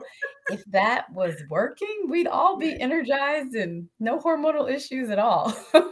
If 0.49 0.63
that 0.71 1.11
was 1.11 1.35
working 1.49 2.07
we'd 2.07 2.27
all 2.27 2.57
be 2.57 2.79
energized 2.79 3.53
and 3.53 3.89
no 3.99 4.17
hormonal 4.17 4.71
issues 4.71 5.09
at 5.09 5.19
all. 5.19 5.53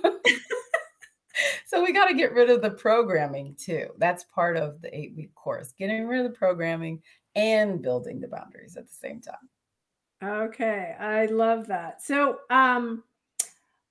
So 1.65 1.81
we 1.81 1.93
got 1.93 2.07
to 2.07 2.13
get 2.13 2.33
rid 2.33 2.49
of 2.49 2.61
the 2.61 2.71
programming 2.71 3.55
too. 3.57 3.87
That's 3.97 4.25
part 4.25 4.57
of 4.57 4.81
the 4.81 4.93
eight 4.95 5.13
week 5.15 5.33
course 5.35 5.73
getting 5.79 6.05
rid 6.05 6.25
of 6.25 6.29
the 6.29 6.37
programming 6.37 7.01
and 7.33 7.81
building 7.81 8.19
the 8.19 8.27
boundaries 8.27 8.75
at 8.75 8.87
the 8.87 8.93
same 8.93 9.21
time 9.21 9.49
Okay, 10.23 10.95
I 10.99 11.25
love 11.25 11.67
that. 11.67 12.01
So, 12.01 12.39
um, 12.49 13.03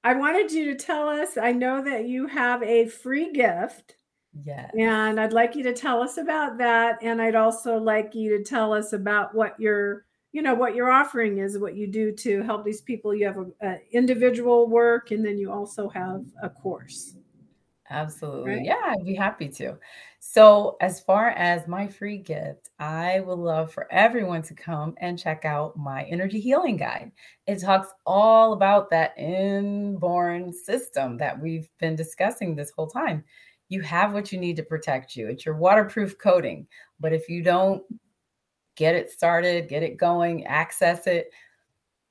I 0.03 0.15
wanted 0.15 0.51
you 0.51 0.65
to 0.67 0.75
tell 0.75 1.09
us. 1.09 1.37
I 1.37 1.53
know 1.53 1.83
that 1.85 2.07
you 2.07 2.27
have 2.27 2.63
a 2.63 2.87
free 2.87 3.33
gift. 3.33 3.97
Yes. 4.45 4.71
And 4.79 5.21
I'd 5.21 5.33
like 5.33 5.55
you 5.55 5.63
to 5.65 5.73
tell 5.73 6.01
us 6.01 6.17
about 6.17 6.57
that. 6.59 6.99
And 7.03 7.21
I'd 7.21 7.35
also 7.35 7.77
like 7.77 8.15
you 8.15 8.39
to 8.39 8.45
tell 8.45 8.73
us 8.73 8.93
about 8.93 9.35
what 9.35 9.59
your, 9.59 10.07
you 10.33 10.41
know, 10.41 10.55
what 10.55 10.75
your 10.75 10.91
offering 10.91 11.39
is, 11.39 11.59
what 11.59 11.75
you 11.75 11.87
do 11.87 12.13
to 12.13 12.43
help 12.43 12.65
these 12.65 12.81
people. 12.81 13.15
You 13.15 13.27
have 13.27 13.39
a, 13.39 13.47
a 13.63 13.79
individual 13.93 14.69
work, 14.69 15.11
and 15.11 15.25
then 15.25 15.37
you 15.37 15.53
also 15.53 15.89
have 15.89 16.25
a 16.43 16.49
course. 16.49 17.17
Absolutely. 17.91 18.51
Right? 18.53 18.65
Yeah, 18.65 18.81
I'd 18.87 19.05
be 19.05 19.15
happy 19.15 19.49
to. 19.49 19.77
So, 20.21 20.77
as 20.81 21.01
far 21.01 21.31
as 21.31 21.67
my 21.67 21.89
free 21.89 22.19
gift, 22.19 22.71
I 22.79 23.21
would 23.21 23.39
love 23.39 23.73
for 23.73 23.93
everyone 23.93 24.43
to 24.43 24.55
come 24.55 24.95
and 24.99 25.19
check 25.19 25.45
out 25.45 25.77
my 25.77 26.05
energy 26.05 26.39
healing 26.41 26.77
guide. 26.77 27.11
It 27.47 27.61
talks 27.61 27.89
all 28.07 28.53
about 28.53 28.91
that 28.91 29.19
inborn 29.19 30.53
system 30.53 31.19
that 31.19 31.41
we've 31.41 31.69
been 31.81 31.97
discussing 31.97 32.55
this 32.55 32.71
whole 32.71 32.87
time. 32.87 33.25
You 33.69 33.81
have 33.83 34.13
what 34.13 34.31
you 34.31 34.39
need 34.39 34.57
to 34.57 34.63
protect 34.63 35.17
you. 35.17 35.29
It's 35.29 35.45
your 35.45 35.57
waterproof 35.57 36.17
coating. 36.19 36.67
But 37.01 37.13
if 37.13 37.29
you 37.29 37.43
don't 37.43 37.83
get 38.77 38.95
it 38.95 39.11
started, 39.11 39.69
get 39.69 39.83
it 39.83 39.97
going, 39.97 40.47
access 40.47 41.07
it, 41.07 41.31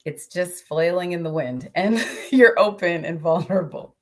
it's 0.06 0.28
just 0.28 0.66
flailing 0.66 1.12
in 1.12 1.24
the 1.24 1.32
wind 1.32 1.70
and 1.76 2.06
you're 2.32 2.58
open 2.60 3.06
and 3.06 3.20
vulnerable. 3.20 3.96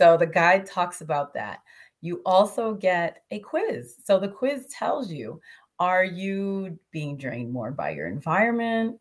So 0.00 0.16
the 0.16 0.26
guide 0.26 0.64
talks 0.64 1.02
about 1.02 1.34
that. 1.34 1.58
You 2.00 2.22
also 2.24 2.72
get 2.72 3.22
a 3.30 3.40
quiz. 3.40 3.96
So 4.02 4.18
the 4.18 4.28
quiz 4.28 4.66
tells 4.68 5.12
you 5.12 5.42
are 5.78 6.04
you 6.04 6.78
being 6.90 7.18
drained 7.18 7.52
more 7.52 7.70
by 7.70 7.90
your 7.90 8.06
environment 8.06 8.98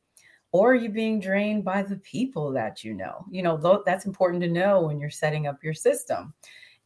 or 0.52 0.74
are 0.74 0.76
you 0.76 0.90
being 0.90 1.22
drained 1.22 1.64
by 1.64 1.84
the 1.84 1.96
people 1.98 2.52
that 2.52 2.84
you 2.84 2.94
know? 2.94 3.26
You 3.32 3.44
know, 3.44 3.82
that's 3.86 4.06
important 4.06 4.42
to 4.44 4.50
know 4.50 4.82
when 4.82 5.00
you're 5.00 5.10
setting 5.10 5.48
up 5.48 5.64
your 5.64 5.74
system. 5.74 6.34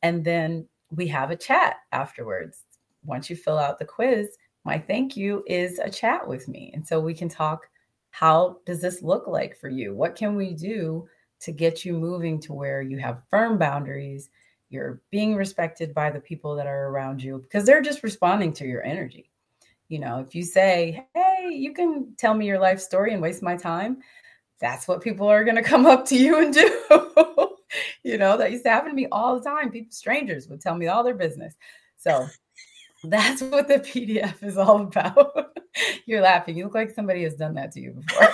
And 0.04 0.24
then 0.24 0.68
we 0.92 1.08
have 1.08 1.32
a 1.32 1.36
chat 1.36 1.78
afterwards. 1.92 2.66
Once 3.04 3.32
you 3.32 3.36
fill 3.36 3.58
out 3.58 3.80
the 3.80 3.86
quiz, 3.86 4.38
my 4.64 4.78
thank 4.78 5.18
you 5.18 5.44
is 5.48 5.80
a 5.80 5.90
chat 5.90 6.28
with 6.28 6.48
me. 6.48 6.70
And 6.76 6.88
so 6.88 7.00
we 7.00 7.16
can 7.16 7.30
talk 7.30 7.68
how 8.12 8.58
does 8.68 8.80
this 8.80 9.02
look 9.02 9.26
like 9.26 9.58
for 9.58 9.70
you? 9.70 9.96
What 9.96 10.16
can 10.16 10.36
we 10.36 10.54
do 10.54 11.08
to 11.44 11.52
get 11.52 11.84
you 11.84 11.94
moving 11.94 12.40
to 12.40 12.54
where 12.54 12.82
you 12.82 12.98
have 12.98 13.24
firm 13.30 13.58
boundaries, 13.58 14.30
you're 14.70 15.02
being 15.12 15.36
respected 15.36 15.94
by 15.94 16.10
the 16.10 16.20
people 16.20 16.56
that 16.56 16.68
are 16.68 16.88
around 16.88 17.22
you 17.22 17.40
because 17.40 17.66
they're 17.66 17.82
just 17.82 18.02
responding 18.02 18.54
to 18.54 18.66
your 18.66 18.84
energy. 18.84 19.30
You 19.90 20.00
know, 20.00 20.20
if 20.20 20.34
you 20.34 20.44
say, 20.44 21.06
Hey, 21.14 21.50
you 21.52 21.74
can 21.74 22.16
tell 22.18 22.34
me 22.34 22.48
your 22.48 22.60
life 22.60 22.80
story 22.80 23.14
and 23.14 23.22
waste 23.22 23.44
my 23.44 23.58
time, 23.58 23.98
that's 24.60 24.88
what 24.88 25.02
people 25.02 25.28
are 25.28 25.44
going 25.44 25.56
to 25.62 25.62
come 25.62 25.86
up 25.86 26.06
to 26.08 26.16
you 26.16 26.40
and 26.40 26.54
do. 26.54 26.82
you 28.04 28.18
know, 28.18 28.38
that 28.38 28.52
used 28.52 28.64
to 28.64 28.70
happen 28.70 28.90
to 28.90 28.96
me 28.96 29.08
all 29.12 29.38
the 29.38 29.48
time. 29.48 29.70
People, 29.70 29.92
strangers 29.92 30.48
would 30.48 30.62
tell 30.62 30.76
me 30.76 30.88
all 30.88 31.04
their 31.04 31.14
business. 31.14 31.56
So 31.98 32.26
that's 33.04 33.42
what 33.42 33.68
the 33.68 33.80
PDF 33.80 34.42
is 34.42 34.58
all 34.58 34.82
about. 34.82 35.58
You're 36.06 36.22
laughing. 36.22 36.56
You 36.56 36.66
look 36.66 36.76
like 36.76 36.92
somebody 36.92 37.24
has 37.24 37.36
done 37.36 37.56
that 37.56 37.74
to 37.74 37.82
you 37.82 37.92
before. 37.92 38.30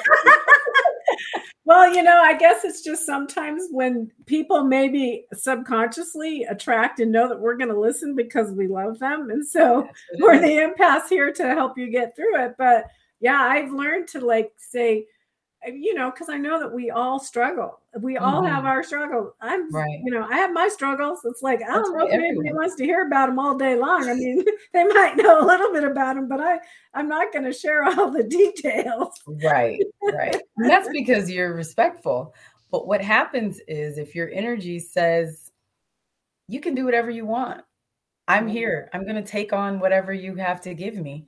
Well, 1.70 1.94
you 1.94 2.02
know, 2.02 2.20
I 2.20 2.36
guess 2.36 2.66
it's 2.66 2.82
just 2.82 3.06
sometimes 3.06 3.68
when 3.70 4.12
people 4.26 4.64
maybe 4.64 5.28
subconsciously 5.36 6.42
attract 6.50 7.00
and 7.00 7.12
know 7.12 7.30
that 7.30 7.40
we're 7.40 7.58
going 7.58 7.70
to 7.70 7.80
listen 7.80 8.16
because 8.16 8.52
we 8.52 8.68
love 8.68 8.98
them. 8.98 9.30
And 9.30 9.48
so 9.48 9.88
we're 10.18 10.40
the 10.40 10.48
empaths 10.48 11.10
here 11.10 11.32
to 11.32 11.44
help 11.54 11.78
you 11.78 11.92
get 11.92 12.16
through 12.16 12.44
it. 12.44 12.56
But 12.58 12.86
yeah, 13.20 13.40
I've 13.40 13.72
learned 13.72 14.08
to 14.08 14.20
like 14.20 14.52
say, 14.58 15.06
you 15.68 15.94
know, 15.94 16.10
because 16.10 16.30
I 16.30 16.38
know 16.38 16.60
that 16.60 16.72
we 16.72 16.90
all 16.90 17.20
struggle. 17.20 17.80
We 18.00 18.18
all 18.18 18.42
mm-hmm. 18.42 18.54
have 18.54 18.66
our 18.66 18.84
struggle. 18.84 19.36
I'm, 19.42 19.70
right. 19.72 20.00
you 20.04 20.12
know, 20.12 20.24
I 20.24 20.38
have 20.38 20.54
my 20.54 20.70
struggles. 20.70 21.20
It's 21.26 21.42
like 21.42 21.62
I 21.62 21.74
don't 21.74 21.98
know 21.98 22.08
if 22.08 22.14
anybody 22.14 22.54
wants 22.54 22.76
to 22.76 22.86
hear 22.86 23.06
about 23.06 23.28
them 23.28 23.40
all 23.40 23.58
day 23.58 23.76
long. 23.76 24.10
I 24.10 24.14
mean, 24.14 24.44
they 24.74 24.86
might 24.86 25.18
know 25.18 25.44
a 25.44 25.46
little 25.46 25.74
bit 25.74 25.84
about 25.84 26.16
them, 26.16 26.30
but 26.30 26.40
I, 26.40 26.60
I'm 26.94 27.10
not 27.10 27.34
going 27.34 27.46
to 27.46 27.54
share 27.54 27.84
all 27.86 28.10
the 28.10 28.24
details. 28.24 29.10
Right, 29.28 29.84
right. 30.02 30.42
that's 30.58 30.90
because 30.94 31.30
you're 31.30 31.54
respectful. 31.54 32.34
But 32.72 32.88
what 32.88 33.02
happens 33.02 33.60
is 33.68 33.98
if 33.98 34.16
your 34.16 34.30
energy 34.30 34.80
says 34.80 35.52
you 36.48 36.62
can 36.62 36.74
do 36.76 36.86
whatever 36.86 37.10
you 37.10 37.26
want, 37.26 37.62
I'm 38.28 38.48
here. 38.48 38.90
I'm 38.94 39.04
going 39.04 39.16
to 39.16 39.30
take 39.30 39.54
on 39.54 39.80
whatever 39.80 40.14
you 40.14 40.36
have 40.36 40.62
to 40.62 40.76
give 40.76 40.96
me 40.96 41.28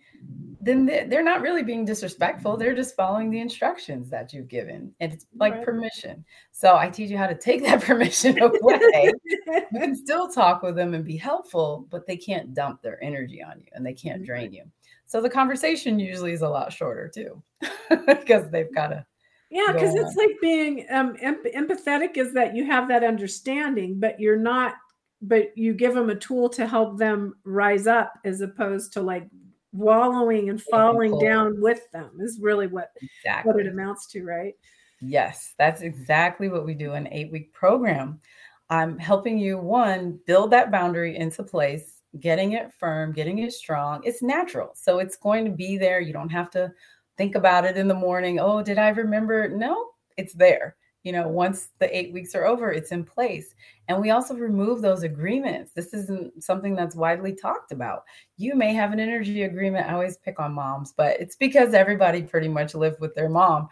then 0.64 0.86
they're 0.86 1.24
not 1.24 1.42
really 1.42 1.64
being 1.64 1.86
disrespectful. 1.86 2.56
They're 2.56 2.76
just 2.76 2.96
following 2.96 3.32
the 3.32 3.40
instructions 3.40 4.10
that 4.12 4.32
you've 4.32 4.48
given. 4.48 4.94
And 5.00 5.12
it's 5.12 5.26
like 5.36 5.56
right. 5.56 5.66
permission. 5.66 6.24
So 6.52 6.78
I 6.78 6.90
teach 6.90 7.10
you 7.10 7.18
how 7.18 7.28
to 7.28 7.36
take 7.36 7.64
that 7.66 7.82
permission 7.82 8.40
away. 8.40 9.12
you 9.48 9.66
can 9.74 9.96
still 9.96 10.30
talk 10.30 10.62
with 10.62 10.76
them 10.76 10.94
and 10.94 11.04
be 11.04 11.18
helpful, 11.18 11.88
but 11.90 12.06
they 12.06 12.18
can't 12.18 12.54
dump 12.54 12.82
their 12.82 13.04
energy 13.04 13.42
on 13.44 13.60
you 13.60 13.66
and 13.74 13.86
they 13.86 13.94
can't 13.94 14.24
drain 14.24 14.54
you. 14.54 14.64
So 15.06 15.20
the 15.20 15.30
conversation 15.30 16.00
usually 16.00 16.32
is 16.32 16.42
a 16.42 16.50
lot 16.50 16.72
shorter 16.72 17.12
too, 17.14 17.42
because 18.08 18.50
they've 18.52 18.74
got 18.74 18.88
to. 18.88 19.06
Yeah, 19.50 19.74
because 19.74 19.96
it's 19.96 20.16
like 20.16 20.38
being 20.42 20.86
um, 20.92 21.18
empathetic 21.18 22.16
is 22.16 22.34
that 22.34 22.56
you 22.56 22.66
have 22.66 22.88
that 22.88 23.04
understanding, 23.04 24.00
but 24.00 24.18
you're 24.18 24.38
not 24.38 24.76
but 25.22 25.56
you 25.56 25.74
give 25.74 25.94
them 25.94 26.10
a 26.10 26.16
tool 26.16 26.50
to 26.50 26.68
help 26.68 26.98
them 26.98 27.36
rise 27.44 27.86
up 27.86 28.14
as 28.26 28.42
opposed 28.42 28.92
to 28.94 29.02
like 29.02 29.28
wallowing 29.74 30.50
and 30.50 30.62
falling 30.62 31.18
down 31.20 31.60
with 31.62 31.90
them 31.92 32.12
is 32.20 32.40
really 32.42 32.68
what 32.68 32.92
exactly. 33.02 33.52
what 33.52 33.62
it 33.62 33.72
amounts 33.72 34.08
to 34.08 34.24
right? 34.24 34.56
Yes 35.02 35.54
that's 35.58 35.82
exactly 35.82 36.50
what 36.50 36.66
we 36.66 36.74
do 36.74 36.94
in 36.94 37.08
eight 37.12 37.32
week 37.32 37.54
program. 37.54 38.20
I'm 38.70 38.98
helping 38.98 39.38
you 39.38 39.58
one 39.58 40.20
build 40.26 40.52
that 40.52 40.72
boundary 40.72 41.18
into 41.18 41.44
place 41.44 42.02
getting 42.20 42.54
it 42.54 42.72
firm 42.78 43.14
getting 43.14 43.40
it 43.40 43.54
strong. 43.54 44.02
It's 44.04 44.22
natural 44.22 44.72
so 44.76 45.00
it's 45.00 45.18
going 45.18 45.46
to 45.46 45.52
be 45.52 45.78
there. 45.78 46.02
You 46.02 46.14
don't 46.14 46.30
have 46.30 46.50
to 46.52 46.72
think 47.18 47.36
about 47.36 47.66
it 47.66 47.78
in 47.78 47.88
the 47.88 47.94
morning 47.94 48.40
oh 48.40 48.62
did 48.62 48.78
i 48.78 48.90
remember? 48.90 49.48
No 49.50 49.90
it's 50.18 50.34
there 50.34 50.76
you 51.04 51.12
know 51.12 51.28
once 51.28 51.70
the 51.80 51.98
eight 51.98 52.14
weeks 52.14 52.36
are 52.36 52.46
over 52.46 52.72
it's 52.72 52.92
in 52.92 53.04
place. 53.04 53.54
And 53.88 54.00
we 54.00 54.12
also 54.12 54.36
remove 54.36 54.82
those 54.82 55.04
agreements. 55.04 55.74
This 55.74 55.94
isn't 55.94 56.42
something 56.42 56.76
that's 56.76 56.96
widely 56.96 57.34
talked 57.34 57.72
about. 57.72 58.04
You 58.38 58.56
may 58.56 58.74
have 58.74 58.94
an 58.94 59.00
energy 59.02 59.44
agreement. 59.44 59.88
I 59.88 59.94
always 59.94 60.18
pick 60.18 60.40
on 60.40 60.54
moms 60.54 60.94
but 60.96 61.20
it's 61.20 61.36
because 61.36 61.74
everybody 61.74 62.22
pretty 62.24 62.48
much 62.48 62.76
lived 62.76 63.00
with 63.00 63.14
their 63.16 63.30
mom. 63.30 63.68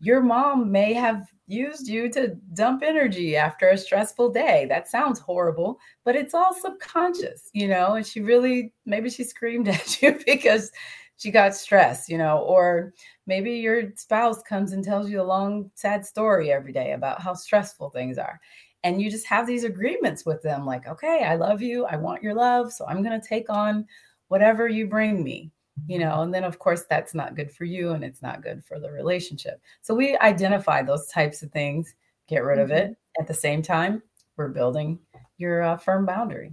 Your 0.00 0.20
mom 0.20 0.70
may 0.70 0.92
have 0.92 1.26
used 1.46 1.88
you 1.88 2.10
to 2.10 2.36
dump 2.54 2.82
energy 2.82 3.36
after 3.36 3.68
a 3.68 3.78
stressful 3.78 4.30
day. 4.30 4.66
That 4.68 4.88
sounds 4.88 5.18
horrible 5.18 5.78
but 6.04 6.16
it's 6.16 6.34
all 6.34 6.54
subconscious 6.54 7.50
you 7.52 7.68
know 7.68 7.94
and 7.94 8.06
she 8.06 8.20
really 8.20 8.72
maybe 8.86 9.10
she 9.10 9.24
screamed 9.24 9.68
at 9.68 10.02
you 10.02 10.18
because 10.26 10.70
she 11.16 11.30
got 11.30 11.54
stressed, 11.54 12.08
you 12.08 12.18
know, 12.18 12.38
or 12.38 12.92
maybe 13.26 13.52
your 13.52 13.92
spouse 13.96 14.42
comes 14.42 14.72
and 14.72 14.84
tells 14.84 15.10
you 15.10 15.20
a 15.20 15.22
long, 15.22 15.70
sad 15.74 16.04
story 16.04 16.52
every 16.52 16.72
day 16.72 16.92
about 16.92 17.20
how 17.20 17.34
stressful 17.34 17.90
things 17.90 18.18
are. 18.18 18.40
And 18.82 19.00
you 19.00 19.10
just 19.10 19.26
have 19.26 19.46
these 19.46 19.64
agreements 19.64 20.26
with 20.26 20.42
them 20.42 20.66
like, 20.66 20.86
okay, 20.86 21.24
I 21.24 21.36
love 21.36 21.62
you. 21.62 21.86
I 21.86 21.96
want 21.96 22.22
your 22.22 22.34
love. 22.34 22.72
So 22.72 22.86
I'm 22.86 23.02
going 23.02 23.18
to 23.18 23.26
take 23.26 23.48
on 23.48 23.86
whatever 24.28 24.68
you 24.68 24.86
bring 24.86 25.24
me, 25.24 25.50
you 25.86 25.98
know. 25.98 26.20
And 26.20 26.34
then, 26.34 26.44
of 26.44 26.58
course, 26.58 26.84
that's 26.88 27.14
not 27.14 27.34
good 27.34 27.50
for 27.50 27.64
you 27.64 27.92
and 27.92 28.04
it's 28.04 28.20
not 28.20 28.42
good 28.42 28.62
for 28.62 28.78
the 28.78 28.90
relationship. 28.90 29.60
So 29.80 29.94
we 29.94 30.18
identify 30.18 30.82
those 30.82 31.06
types 31.06 31.42
of 31.42 31.50
things, 31.50 31.94
get 32.28 32.44
rid 32.44 32.58
of 32.58 32.70
it. 32.70 32.90
Mm-hmm. 32.90 33.22
At 33.22 33.26
the 33.26 33.34
same 33.34 33.62
time, 33.62 34.02
we're 34.36 34.48
building 34.48 34.98
your 35.38 35.62
uh, 35.62 35.76
firm 35.78 36.04
boundary. 36.04 36.52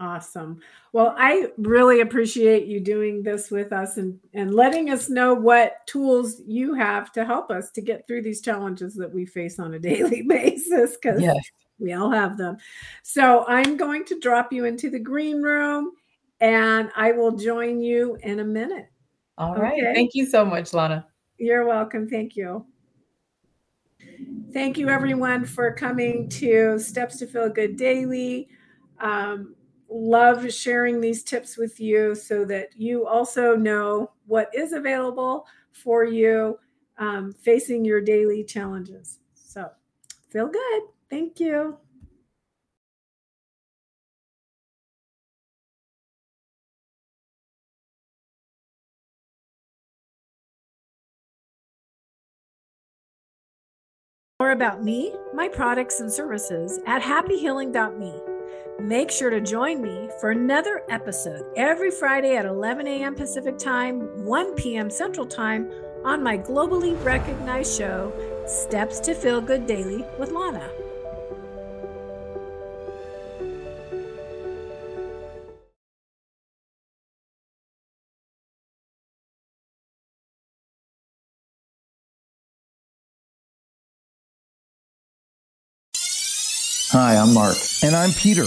Awesome. 0.00 0.60
Well, 0.94 1.14
I 1.18 1.48
really 1.58 2.00
appreciate 2.00 2.66
you 2.66 2.80
doing 2.80 3.22
this 3.22 3.50
with 3.50 3.70
us 3.70 3.98
and, 3.98 4.18
and 4.32 4.54
letting 4.54 4.88
us 4.88 5.10
know 5.10 5.34
what 5.34 5.86
tools 5.86 6.40
you 6.46 6.72
have 6.72 7.12
to 7.12 7.24
help 7.26 7.50
us 7.50 7.70
to 7.72 7.82
get 7.82 8.06
through 8.06 8.22
these 8.22 8.40
challenges 8.40 8.94
that 8.94 9.12
we 9.12 9.26
face 9.26 9.58
on 9.58 9.74
a 9.74 9.78
daily 9.90 10.22
basis 10.22 10.96
because 10.96 11.20
yes. 11.20 11.36
we 11.78 11.92
all 11.92 12.10
have 12.10 12.38
them. 12.38 12.56
So 13.02 13.44
I'm 13.46 13.76
going 13.76 14.06
to 14.06 14.18
drop 14.18 14.54
you 14.54 14.64
into 14.64 14.88
the 14.88 14.98
green 14.98 15.42
room 15.42 15.92
and 16.40 16.90
I 16.96 17.12
will 17.12 17.36
join 17.36 17.82
you 17.82 18.16
in 18.22 18.40
a 18.40 18.44
minute. 18.44 18.86
All 19.36 19.54
right. 19.54 19.82
Okay? 19.82 19.92
Thank 19.94 20.14
you 20.14 20.24
so 20.24 20.46
much, 20.46 20.72
Lona. 20.72 21.06
You're 21.36 21.66
welcome. 21.66 22.08
Thank 22.08 22.36
you. 22.36 22.64
Thank 24.54 24.78
you, 24.78 24.88
everyone, 24.88 25.44
for 25.44 25.74
coming 25.74 26.28
to 26.30 26.78
Steps 26.78 27.18
to 27.18 27.26
Feel 27.26 27.50
Good 27.50 27.76
Daily. 27.76 28.48
Um, 28.98 29.54
love 29.90 30.52
sharing 30.52 31.00
these 31.00 31.22
tips 31.22 31.56
with 31.56 31.80
you 31.80 32.14
so 32.14 32.44
that 32.44 32.68
you 32.76 33.06
also 33.06 33.56
know 33.56 34.12
what 34.26 34.48
is 34.54 34.72
available 34.72 35.46
for 35.72 36.04
you 36.04 36.58
um, 36.98 37.32
facing 37.32 37.84
your 37.84 38.00
daily 38.00 38.44
challenges. 38.44 39.18
So 39.34 39.68
feel 40.30 40.48
good. 40.48 40.82
Thank 41.08 41.40
you. 41.40 41.78
More 54.38 54.52
about 54.52 54.82
me, 54.82 55.14
my 55.34 55.48
products, 55.48 56.00
and 56.00 56.10
services 56.10 56.80
at 56.86 57.02
happyhealing.me. 57.02 58.29
Make 58.80 59.10
sure 59.10 59.28
to 59.28 59.42
join 59.42 59.82
me 59.82 60.08
for 60.20 60.30
another 60.30 60.82
episode 60.88 61.44
every 61.54 61.90
Friday 61.90 62.36
at 62.36 62.46
11 62.46 62.86
a.m. 62.86 63.14
Pacific 63.14 63.58
Time, 63.58 64.24
1 64.24 64.54
p.m. 64.54 64.88
Central 64.88 65.26
Time 65.26 65.70
on 66.02 66.22
my 66.22 66.38
globally 66.38 66.96
recognized 67.04 67.76
show, 67.76 68.10
Steps 68.46 68.98
to 69.00 69.14
Feel 69.14 69.42
Good 69.42 69.66
Daily 69.66 70.02
with 70.18 70.30
Lona. 70.30 70.70
Hi, 86.92 87.16
I'm 87.16 87.34
Mark. 87.34 87.56
And 87.84 87.94
I'm 87.94 88.12
Peter. 88.12 88.46